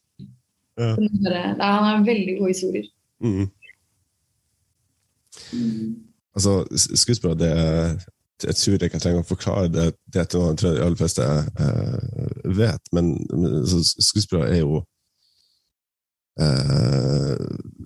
[0.78, 0.92] Ja.
[0.96, 2.84] Nei, Han har veldig gode historier.
[3.24, 3.48] Mm.
[6.34, 7.98] Altså, s- skuespillere, det er
[8.46, 11.24] jeg tror ikke jeg trenger å forklare det, det til noen, tror de aller fleste
[11.26, 14.76] eh, vet, men, men altså, skuespillere er jo
[16.38, 17.34] uh,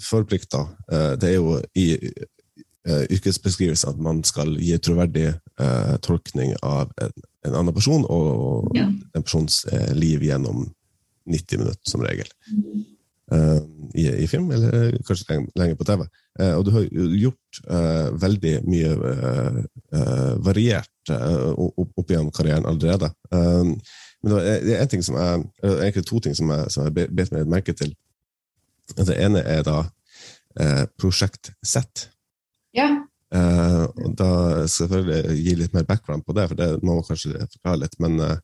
[0.04, 0.60] forplikta.
[0.92, 6.92] Eh, det er jo i uh, yrkesbeskrivelsen at man skal gi troverdig eh, tolkning av
[7.00, 7.12] en,
[7.48, 8.90] en annen person og Ja.
[8.90, 10.66] en persons eh, liv gjennom
[11.26, 12.28] 90 minutter, som regel.
[13.32, 13.60] eh,
[13.94, 16.04] i, i film, eller kanskje lenger, lenge på TV.
[16.40, 16.86] Eh, og du har
[17.22, 18.92] gjort eh, veldig mye
[20.42, 23.10] variert opp, igjen gjennom karrieren allerede.
[23.32, 27.32] Men det er en ting som jeg, egentlig to ting som jeg, som jeg bet
[27.34, 27.94] meg merke til.
[28.96, 29.82] Det ene er da
[31.00, 32.08] Prosjekt Z.
[32.76, 32.90] Ja.
[33.32, 36.98] Eh, og da skal jeg selvfølgelig gi litt mer background på det, for det må
[36.98, 37.96] man kanskje forklare litt.
[38.02, 38.36] Men, eh,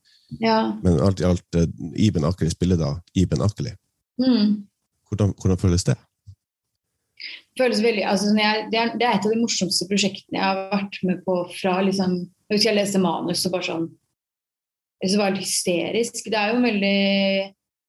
[0.42, 0.58] ja.
[0.82, 3.72] men alt i alt, eh, Iben Akeli spiller da Iben Akeli.
[4.20, 4.68] Mm.
[5.08, 5.96] Hvordan, hvordan føles det?
[7.58, 10.60] føles veldig, altså, jeg, det, er, det er et av de morsomste prosjektene jeg har
[10.70, 13.88] vært med på fra liksom, Jeg husker jeg leste manus og bare sånn
[15.02, 16.26] Det var helt hysterisk.
[16.26, 16.98] Det er jo en veldig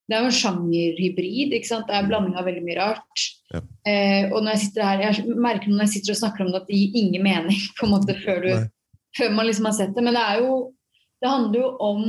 [0.10, 1.52] det er jo en sjangerhybrid.
[1.54, 1.86] ikke sant?
[1.86, 3.24] Det er en blanding av veldig mye rart.
[3.54, 3.60] Ja.
[3.86, 6.62] Eh, og når jeg sitter her, jeg merker når jeg sitter og snakker om det,
[6.64, 8.64] at det gir ingen mening på en måte før, du,
[9.18, 10.06] før man liksom har sett det.
[10.06, 10.56] Men det er jo
[11.22, 12.06] det handler jo om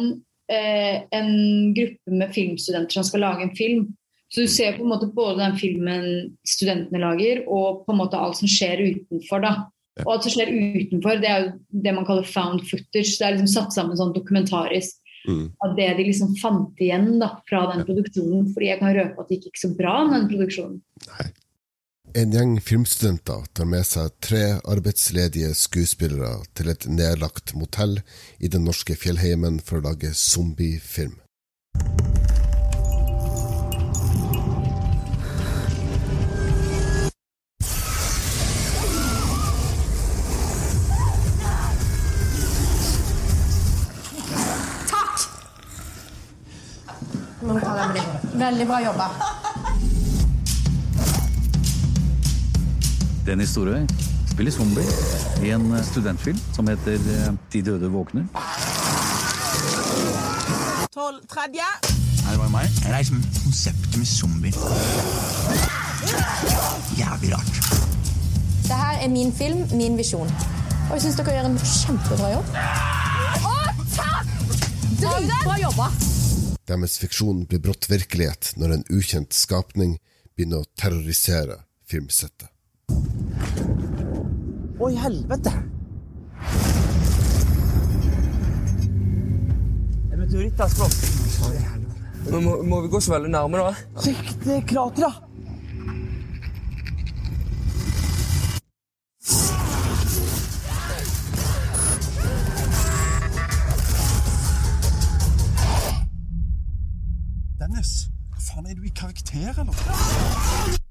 [0.52, 1.32] eh, en
[1.74, 3.88] gruppe med filmstudenter som skal lage en film.
[4.30, 6.04] Så du ser på en måte både den filmen
[6.46, 9.42] studentene lager, og på en måte alt som skjer utenfor.
[9.42, 9.54] da.
[10.04, 13.16] Og alt som skjer utenfor, det er jo det man kaller found footage.
[13.18, 15.52] Det er liksom satt sammen sånn dokumentarisk Mm.
[15.64, 18.48] av det de liksom fant igjen da, fra den produksjonen.
[18.54, 20.80] Fordi jeg kan røpe at det gikk ikke så bra med den produksjonen.
[22.12, 28.00] En gjeng filmstudenter tar med seg tre arbeidsledige skuespillere til et nedlagt motell
[28.42, 31.20] i den norske fjellheimen for å lage zombiefilm.
[47.40, 48.34] Må ta deg med det.
[48.42, 49.39] Veldig bra jobba.
[53.26, 53.84] Dennis Storøy
[54.30, 54.84] spiller zombie
[55.44, 58.24] i en studentfilm som heter eh, De døde våkner.
[60.94, 61.66] Tolv tredje.
[62.24, 62.78] Nei, det var meg.
[62.84, 64.56] Jeg er med konseptet med zombier.
[66.98, 67.60] Jævlig rart.
[68.64, 70.30] Det her er min film, min visjon.
[70.88, 72.54] Og jeg syns dere gjør en kjempebra jobb.
[73.50, 73.56] Å,
[73.96, 74.30] takk!
[75.00, 75.90] Dritbra jobba.
[76.70, 79.98] Deres fiksjon blir brått virkelighet når en ukjent skapning
[80.36, 81.60] begynner å terrorisere
[81.90, 82.48] filmsettet.
[84.81, 85.51] Å, i helvete!
[90.09, 91.03] En meteoritt har slått.
[92.31, 93.74] Men må, må vi gå så veldig nærme, da?
[94.01, 94.62] Sjekk det
[95.05, 95.12] da.
[107.61, 107.97] Dennis,
[108.33, 110.89] hva faen er du i karakter, eller?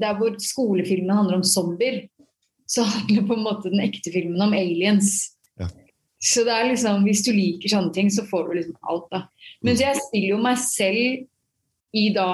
[0.00, 2.04] Der hvor skolefilmen handler om zombier,
[2.66, 5.12] så handler på en måte den ekte filmen om aliens.
[5.60, 5.68] Ja.
[6.22, 9.22] Så det er liksom, hvis du liker sånne ting, så får du liksom alt, da.
[9.64, 12.30] Men så jeg spiller jo meg selv i da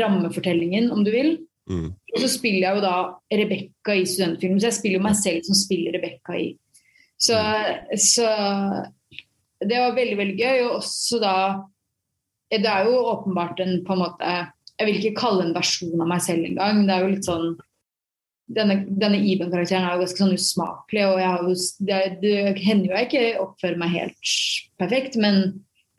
[0.00, 1.30] rammefortellingen, om du vil.
[1.70, 1.94] Mm.
[2.14, 2.96] Og så spiller jeg jo da
[3.32, 6.50] Rebekka i studentfilmen, så jeg spiller jo meg selv som spiller Rebekka i.
[7.24, 7.38] Så,
[8.00, 8.28] så
[9.64, 10.64] det var veldig, veldig gøy.
[10.66, 11.36] Og også da
[12.52, 14.32] Det er jo åpenbart en på en måte
[14.80, 16.82] Jeg vil ikke kalle en versjon av meg selv engang.
[16.86, 17.54] Det er jo litt sånn
[18.54, 21.54] denne, denne Iben-karakteren er jo ganske sånn usmakelig, og jeg har jo,
[21.88, 24.34] det, det hender jo jeg ikke oppfører meg helt
[24.80, 25.40] perfekt, men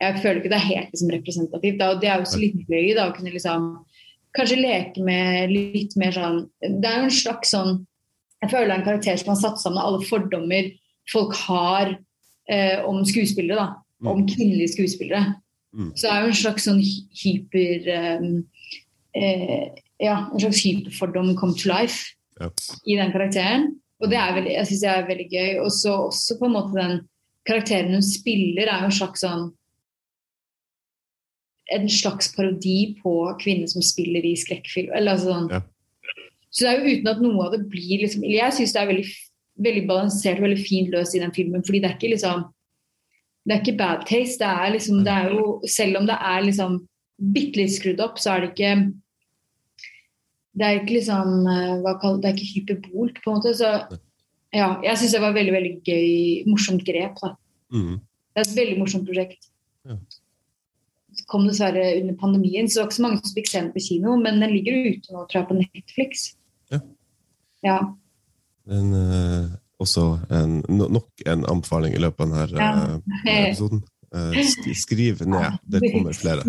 [0.02, 1.78] jeg føler ikke det er helt liksom, representativt.
[1.80, 3.68] Da, og det er jo så litt gøy da, å kunne liksom
[4.36, 7.70] kanskje leke med litt mer sånn Det er jo en slags sånn
[8.42, 10.68] Jeg føler det er en karakter som har satt sammen alle fordommer
[11.08, 11.94] folk har
[12.50, 14.10] eh, om skuespillere, da.
[14.10, 15.36] Om kvinnelige skuespillere.
[15.76, 15.90] Mm.
[15.92, 18.28] Så det er jo en slags sånn hyper eh,
[19.20, 22.50] eh, Ja, en slags hyperfordom come to life Ja.
[22.84, 23.76] i den karakteren.
[24.00, 25.52] Og det er veldig, jeg syns det er veldig gøy.
[25.64, 26.98] Og så også på en måte den
[27.48, 29.52] karakteren hun spiller, er jo en slags sånn
[31.66, 34.92] En slags parodi på kvinner som spiller i skrekkfilm.
[34.94, 35.48] Eller altså sånn.
[35.50, 35.64] Ja.
[36.54, 38.90] Så det er jo uten at noe av det blir liksom Jeg syns det er
[38.92, 39.08] veldig,
[39.66, 42.44] veldig balansert og veldig fint løst i den filmen, fordi det er ikke liksom
[43.46, 44.42] Det er ikke bad taste.
[44.42, 46.80] Det er liksom det er jo Selv om det er liksom
[47.34, 48.72] bitte litt skrudd opp, så er det ikke
[50.56, 53.54] Det er ikke liksom eh, hva kall, Det er ikke hyperbolt, på en måte.
[53.54, 53.70] Så
[54.56, 57.18] ja, jeg syns det var veldig, veldig gøy, morsomt grep.
[57.20, 57.34] da.
[57.74, 57.98] Mm.
[58.00, 59.50] Det er et veldig morsomt prosjekt.
[59.86, 59.98] Ja.
[61.16, 63.70] Det kom dessverre under pandemien, så det var ikke så mange som fikk se den
[63.74, 66.24] på kino, men den ligger ute nå, tror jeg, på Netflix.
[66.72, 66.80] Ja.
[67.64, 67.78] Ja.
[68.68, 73.00] Den, eh, også en, nok en anbefaling i løpet av denne Ja.
[73.26, 73.82] eh, episoden.
[74.14, 74.40] Eh,
[74.74, 75.58] skriv ned.
[75.68, 76.44] Det kommer flere.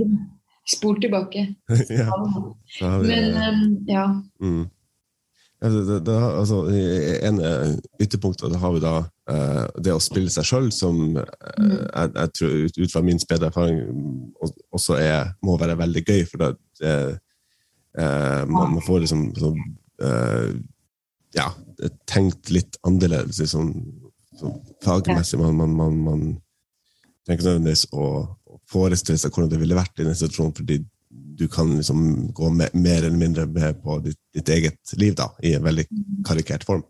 [0.68, 1.44] Spol tilbake.
[1.90, 2.10] ja,
[3.02, 4.08] vi, Men ja.
[4.42, 4.66] mm.
[5.58, 6.58] Ja, det, det, det, altså,
[7.26, 7.72] en eh,
[8.04, 8.92] ytterpunkt da har vi da
[9.32, 11.24] eh, det å spille seg sjøl, som eh,
[11.64, 14.20] jeg, jeg tror ut, fra min spede erfaring mm,
[14.78, 16.22] også- er, må være veldig gøy.
[16.30, 16.52] For det,
[16.84, 16.94] det,
[17.98, 19.50] eh, man, man får liksom så,
[20.06, 20.52] eh,
[21.40, 21.50] ja,
[22.10, 23.72] tenkt litt annerledes liksom,
[24.40, 25.40] sånn fagmessig.
[25.42, 26.22] Man, man, man, man
[27.26, 30.82] trenger ikke nødvendigvis å, å forestille seg hvordan det ville vært i den situasjonen, fordi
[31.38, 35.30] du kan liksom gå med, mer eller mindre med på ditt, ditt eget liv da,
[35.46, 35.86] i en veldig
[36.28, 36.84] karikert form.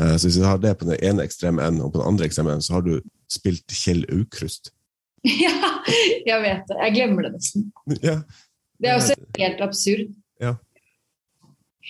[0.00, 2.26] Uh, så hvis du har det på den ene ekstreme enden, og på den andre
[2.26, 2.96] ekstreme enden, så har du
[3.30, 4.72] spilt Kjell Aukrust.
[5.44, 5.52] ja,
[6.26, 6.78] jeg vet det.
[6.80, 7.68] Jeg glemmer det nesten.
[8.00, 8.20] Ja.
[8.80, 10.06] Det er også helt absurd.
[10.40, 10.54] Ja.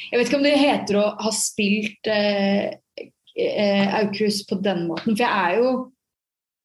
[0.08, 2.70] Jeg vet ikke om det heter å ha spilt eh,
[3.00, 5.70] eh, Aukrust på den måten, for jeg er jo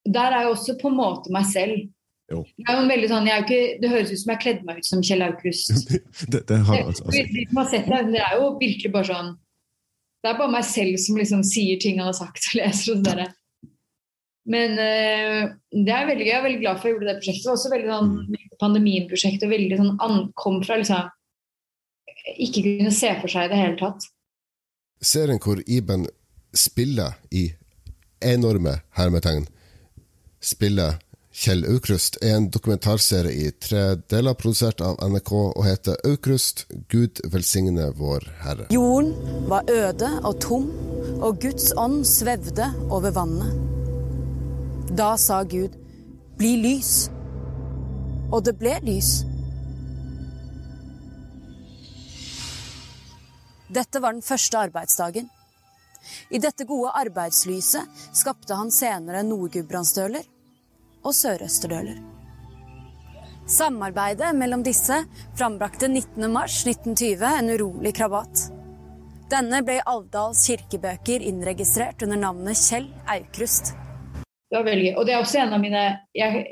[0.05, 1.79] Der er jeg også på en måte meg selv.
[2.31, 2.43] Jo.
[2.57, 4.41] Det, er jo en veldig sånn, jeg er jo ikke, det høres ut som jeg
[4.41, 5.71] kledde meg ut som Kjell Aukrust.
[6.33, 9.09] Det, det har altså, De altså, som har sett det, det er jo virkelig bare
[9.09, 9.33] sånn
[10.23, 13.09] Det er bare meg selv som liksom sier ting han har sagt og leser og
[13.09, 13.33] sånn.
[14.45, 16.31] Men eh, det er veldig gøy.
[16.31, 17.43] Jeg er veldig glad for at jeg gjorde det prosjektet.
[17.43, 21.13] Det var også veldig sånn pandemiprosjekt og veldig sånn ankom fra liksom
[22.37, 24.07] Ikke kunne se for seg i det hele tatt.
[25.01, 26.07] Serien hvor Iben
[26.55, 27.49] spiller i
[28.25, 29.45] enorme hermetegn,
[30.41, 30.97] spiller
[31.35, 37.19] Kjell Aukrust, er en dokumentarserie i tre deler produsert av NRK og heter Aukrust Gud
[37.31, 38.67] velsigne vår Herre.
[38.71, 39.11] Jorden
[39.51, 40.69] var øde og tom,
[41.19, 43.51] og Guds ånd svevde over vannet.
[44.95, 45.75] Da sa Gud,
[46.39, 47.09] bli lys.
[48.31, 49.25] Og det ble lys.
[53.75, 55.27] Dette var den første arbeidsdagen.
[56.29, 60.27] I dette gode arbeidslyset skapte han senere Nord-Gudbrandsdøler
[61.03, 61.97] og Sørøsterdøler.
[63.51, 65.01] Samarbeidet mellom disse
[65.37, 68.47] frambrakte 19.3.1920 en urolig krabat.
[69.29, 73.73] Denne ble i Alvdals kirkebøker innregistrert under navnet Kjell Aukrust.
[74.15, 74.95] Det var veldig gøy.
[75.01, 76.43] Og det er også en av mine jeg,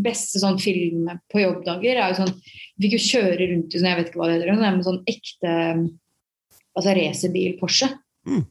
[0.00, 1.98] beste sånn film på jobbdager.
[1.98, 2.36] er jo sånn,
[2.78, 4.86] Vi fikk jo kjøre rundt i sånn, jeg vet ikke hva det heter, er med
[4.86, 5.56] sånn ekte
[6.80, 7.90] altså racerbil Porsche.
[8.26, 8.42] Mm.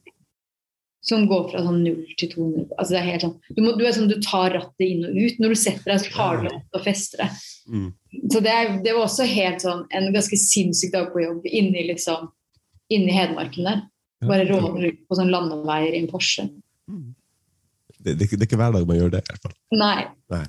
[1.09, 2.65] Som går fra sånn 0 til 200.
[2.75, 5.15] Altså det er helt sånn, du, må, du er sånn, du tar rattet inn og
[5.15, 5.38] ut.
[5.41, 7.30] Når du setter deg, så tar du det opp og fester det.
[7.71, 7.88] mm.
[8.34, 11.86] Så det, er, det var også helt sånn en ganske sinnssyk dag på jobb inni
[11.88, 12.27] liksom,
[12.93, 13.82] inni Hedmarken der.
[14.27, 16.49] Bare råde rundt på sånn landeveier i en Porsche.
[18.03, 19.55] det, det, ikke- det er ikke hver dag man gjør det, i hvert fall.
[19.80, 20.01] Nei.
[20.34, 20.43] Nei.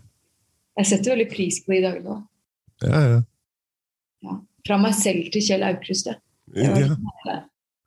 [0.81, 2.26] Jeg setter veldig pris på de dagene òg.
[2.83, 4.37] Ja, ja.
[4.66, 6.11] Fra meg selv til Kjell Aukrust.
[6.11, 6.18] ja.
[6.51, 7.39] Det ja.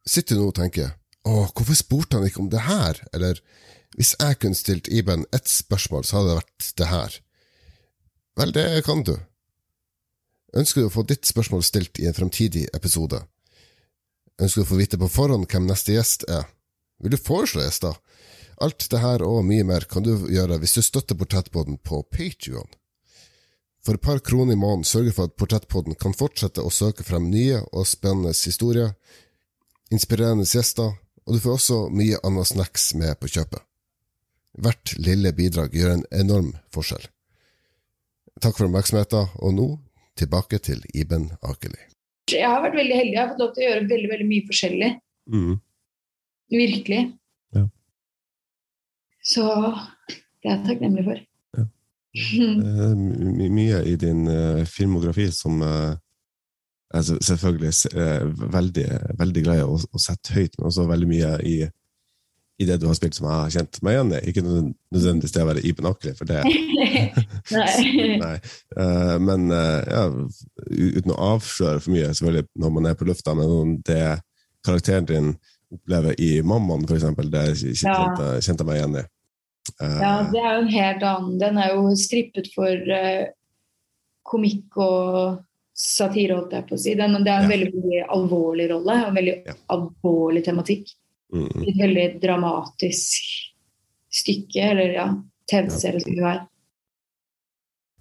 [0.06, 3.00] Sitter nå og tenker Åh, hvorfor spurte han ikke om det her?
[3.16, 3.40] Eller
[3.96, 7.20] hvis jeg kunne stilt Iben ett spørsmål, så hadde det vært det her.
[8.40, 9.14] Vel, det kan du.
[10.58, 13.22] Ønsker du å få ditt spørsmål stilt i en fremtidig episode?
[14.42, 16.50] Ønsker du å få vite på forhånd hvem neste gjest er?
[17.00, 17.96] Vil du foreslå gjester?
[18.62, 22.70] Alt det her og mye mer kan du gjøre hvis du støtter Portrettpodden på Patreon.
[23.84, 27.28] For et par kroner i måneden sørger for at Portrettpodden kan fortsette å søke frem
[27.32, 28.94] nye og spennende historier,
[29.94, 33.64] inspirerende gjester, og du får også mye annet snacks med på kjøpet.
[34.64, 37.06] Hvert lille bidrag gjør en enorm forskjell.
[38.42, 39.68] Takk for oppmerksomheten, og nå
[40.20, 41.80] tilbake til Iben Akeli.
[42.32, 43.14] Jeg har vært veldig heldig.
[43.16, 44.90] Jeg har fått lov til å gjøre veldig, veldig mye forskjellig.
[45.34, 45.54] Mm.
[46.54, 47.02] Virkelig.
[47.58, 47.64] Ja.
[49.34, 51.24] Så det er jeg takknemlig for.
[52.14, 55.56] Eh, my mye i din eh, filmografi som
[56.94, 58.26] eh, er selvfølgelig er
[58.58, 58.88] veldig,
[59.20, 61.56] veldig glad i å, å sette høyt, men også veldig mye i,
[62.62, 64.20] i det du har spilt som jeg har kjent meg igjen i.
[64.30, 68.18] Ikke nødvendig- nødvendigvis det å være Iben Akeli, for det Nei.
[68.26, 68.36] Nei.
[68.78, 70.04] Eh, men eh, ja,
[71.00, 74.04] uten å avsløre for mye, selvfølgelig når man er på lufta, men det
[74.64, 75.34] karakteren din
[75.74, 78.38] opplever i Mammaen, for eksempel, det kjente, Ja.
[78.46, 79.06] kjente jeg meg igjen i.
[79.82, 82.70] Eh, Ja, det er jo en helt annen Den er jo strippet for
[83.00, 83.32] eh,
[84.28, 85.40] komikk og
[85.84, 86.94] satire, holdt jeg på å si.
[86.96, 87.52] Den, det er en Ja.
[87.58, 89.54] veldig, veldig alvorlig rolle, og en veldig Ja.
[89.70, 90.94] alvorlig tematikk.
[91.34, 91.64] mm, mm.
[91.68, 93.22] Et veldig dramatisk
[94.12, 95.08] stykke, eller ja,
[95.50, 96.48] TV-serie som det er.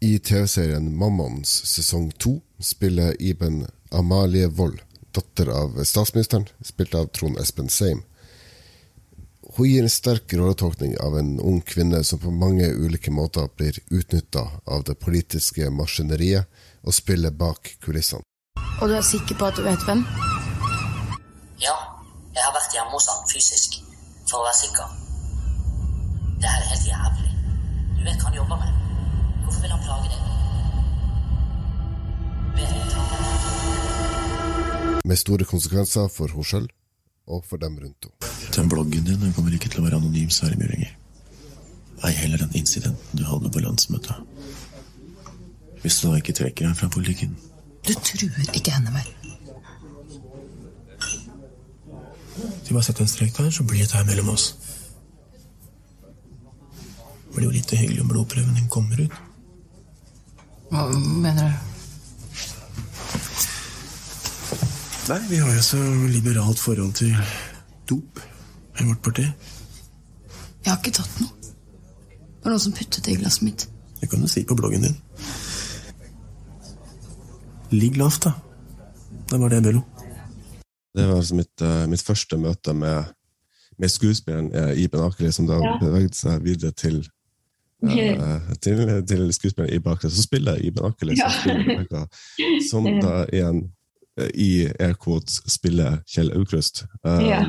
[0.02, 4.80] I TV-serien Mammons sesong to spiller Iben Amalie Wold,
[5.14, 8.02] datter av statsministeren, spilt av Trond Espen Seim.
[9.62, 13.78] Hun gir en sterk rolletolkning av en ung kvinne som på mange ulike måter blir
[13.94, 16.44] utnytta av det politiske maskineriet
[16.82, 18.26] og spiller bak kulissene.
[18.82, 20.02] Og du er sikker på at du vet hvem?
[21.62, 21.76] Ja,
[22.34, 23.78] jeg har vært hjemme hos han fysisk,
[24.26, 24.86] for å være sikker.
[26.42, 27.30] Det her er helt jævlig.
[27.94, 28.70] Du vet hva han jobber med.
[29.44, 30.22] Hvorfor vil han plage deg?
[32.58, 33.06] Vet han.
[35.06, 36.66] Med store konsekvenser for henne sjøl
[37.30, 38.21] og for dem rundt henne.
[38.52, 40.92] Den bloggen din den kommer ikke til å være anonym særlig mye lenger.
[42.04, 44.14] Ei heller den incidenten du hadde på landsmøtet.
[45.82, 47.36] Hvis du da ikke trekker deg fra politikken.
[47.86, 49.08] Du truer ikke henne vel?
[52.66, 54.52] Vi bare setter en strek der, så blir det her mellom oss.
[57.32, 59.14] Det blir jo litt hyggelig om blodprøven din kommer ut.
[60.72, 61.68] Hva mener du?
[65.08, 65.80] Nei, vi har jo så
[66.12, 67.16] liberalt forhold til
[67.90, 68.20] dop
[68.82, 69.24] i vårt parti.
[70.62, 71.30] Jeg har ikke tatt noe.
[71.42, 73.66] Det var noen som puttet det i glasset mitt.
[74.00, 74.96] Det kan du si på bloggen din.
[77.72, 78.32] Ligg lavt, da.
[79.30, 79.82] Det var det, jeg Bello.
[80.94, 83.04] Det var altså mitt, eh, mitt første møte med,
[83.80, 85.78] med skuespilleren eh, Iben Akeli, som da Ja.
[85.80, 86.98] beveget seg videre til,
[87.88, 90.12] eh, til, til skuespilleren Iben Akeli.
[90.12, 91.30] Så spiller Iben Akeli, som,
[91.90, 92.04] Ja.
[92.70, 93.70] som da igjen eh,
[94.36, 96.84] i air quotes spiller Kjell Aukrust.
[97.04, 97.42] Um, Ja.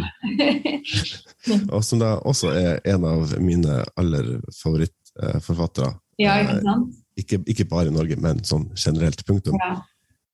[1.76, 4.30] og som da også er en av mine aller
[4.62, 5.94] favorittforfattere.
[6.22, 6.94] ja, ikke sant?
[7.20, 9.20] Ikke, ikke bare i Norge, men sånn generelt.
[9.28, 9.60] Punktum.
[9.62, 9.76] Ja.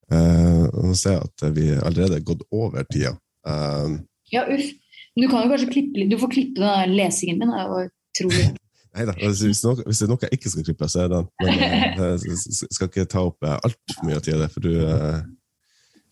[0.10, 3.12] Uh, nå ser jeg at vi allerede har gått over tida.
[3.46, 3.98] Eh,
[4.32, 4.70] ja, uff.
[5.16, 6.10] Men du kan jo kanskje klippe litt.
[6.14, 7.52] Du får klippe den lesingen min.
[7.52, 8.46] Utrolig.
[8.96, 11.28] Nei da, hvis, hvis, det er noe jeg ikke skal klippe, så er det den.
[11.44, 14.72] Men eh, jeg s- skal ikke ta opp eh, altfor mye av tida, for du,
[14.80, 15.20] eh,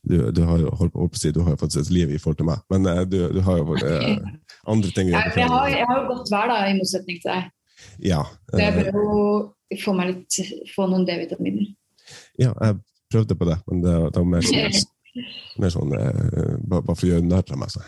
[0.10, 2.14] du, du har jo holdt holdt på å si, du har jo faktisk et liv
[2.16, 2.64] i forhold til meg.
[2.74, 4.18] Men eh, du, du har jo eh,
[4.70, 5.36] andre ting å gjøre.
[5.36, 7.54] jeg, har, jeg har jo godt vær, da, i motsetning til deg.
[8.02, 10.40] Ja, Så jeg eh, bør jo få, meg litt,
[10.74, 11.72] få noen D-vitaminer.
[12.42, 12.80] ja, jeg
[13.12, 14.80] prøvde på det, men det, det var mer sånn,
[15.64, 17.74] mer sånn eh, bare, bare for å gjøre narr av meg.
[17.74, 17.84] Så.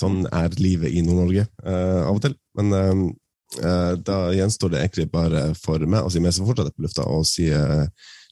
[0.00, 2.36] Sånn er livet i Nord-Norge uh, av og til.
[2.56, 3.00] Men uh,
[3.58, 6.86] uh, da gjenstår det egentlig bare for meg å si meg som fortsatt fortsetter på
[6.86, 7.50] lufta, og si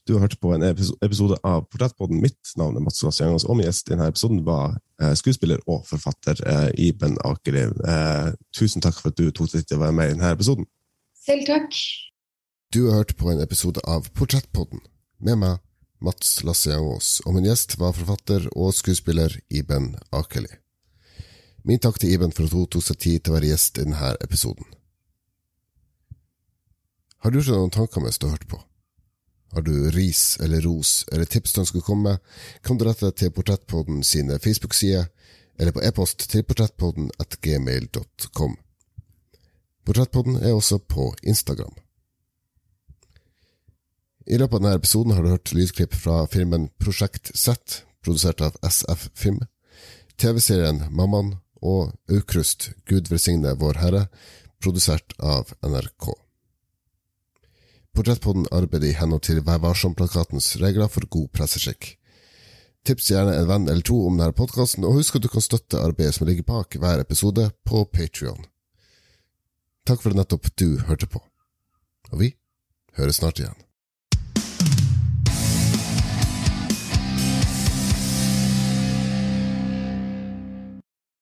[0.09, 2.17] du har hørt på en episode av Portrettpodden.
[2.23, 5.61] Mitt navn er Mats Lasse Jangås, og min gjest i denne episoden var eh, skuespiller
[5.69, 7.67] og forfatter eh, Iben Akeli.
[7.69, 10.31] Eh, tusen takk for at du tok deg tid til å være med i denne
[10.33, 10.65] episoden.
[11.13, 11.77] Selv takk.
[12.73, 14.81] Du har hørt på en episode av Portrettpodden
[15.21, 15.61] med meg,
[16.01, 20.49] Mats Lasse Jangås, og min gjest var forfatter og skuespiller Iben Akeli.
[21.69, 23.85] Min takk til Iben for at hun tok seg tid til å være gjest i
[23.85, 24.65] denne episoden.
[27.21, 28.63] Har du ikke noen tanker mens du har hørt på?
[29.51, 33.07] Har du ris eller ros eller tips du ønsker å komme med, kan du rette
[33.07, 35.09] deg til Portrettpodden sine Facebook-sider,
[35.59, 38.55] eller på e-post til portrettpodden at gmail.com.
[39.85, 41.73] Portrettpodden er også på Instagram.
[44.29, 48.55] I løpet av denne episoden har du hørt lydklipp fra filmen Prosjekt Z, produsert av
[48.63, 49.41] SF Film,
[50.21, 54.05] TV-serien Mammaen og Aukrust, Gud velsigne Vår Herre,
[54.61, 56.13] produsert av NRK.
[57.99, 61.97] Portrettpodden arbeider i henhold til Vær varsom-plakatens regler for god presseskikk.
[62.87, 65.81] Tips gjerne en venn eller to om denne podkasten, og husk at du kan støtte
[65.83, 68.45] arbeidet som ligger bak hver episode på Patrion.
[69.83, 71.19] Takk for at nettopp du hørte på.
[72.13, 72.29] Og vi
[72.95, 73.59] høres snart igjen.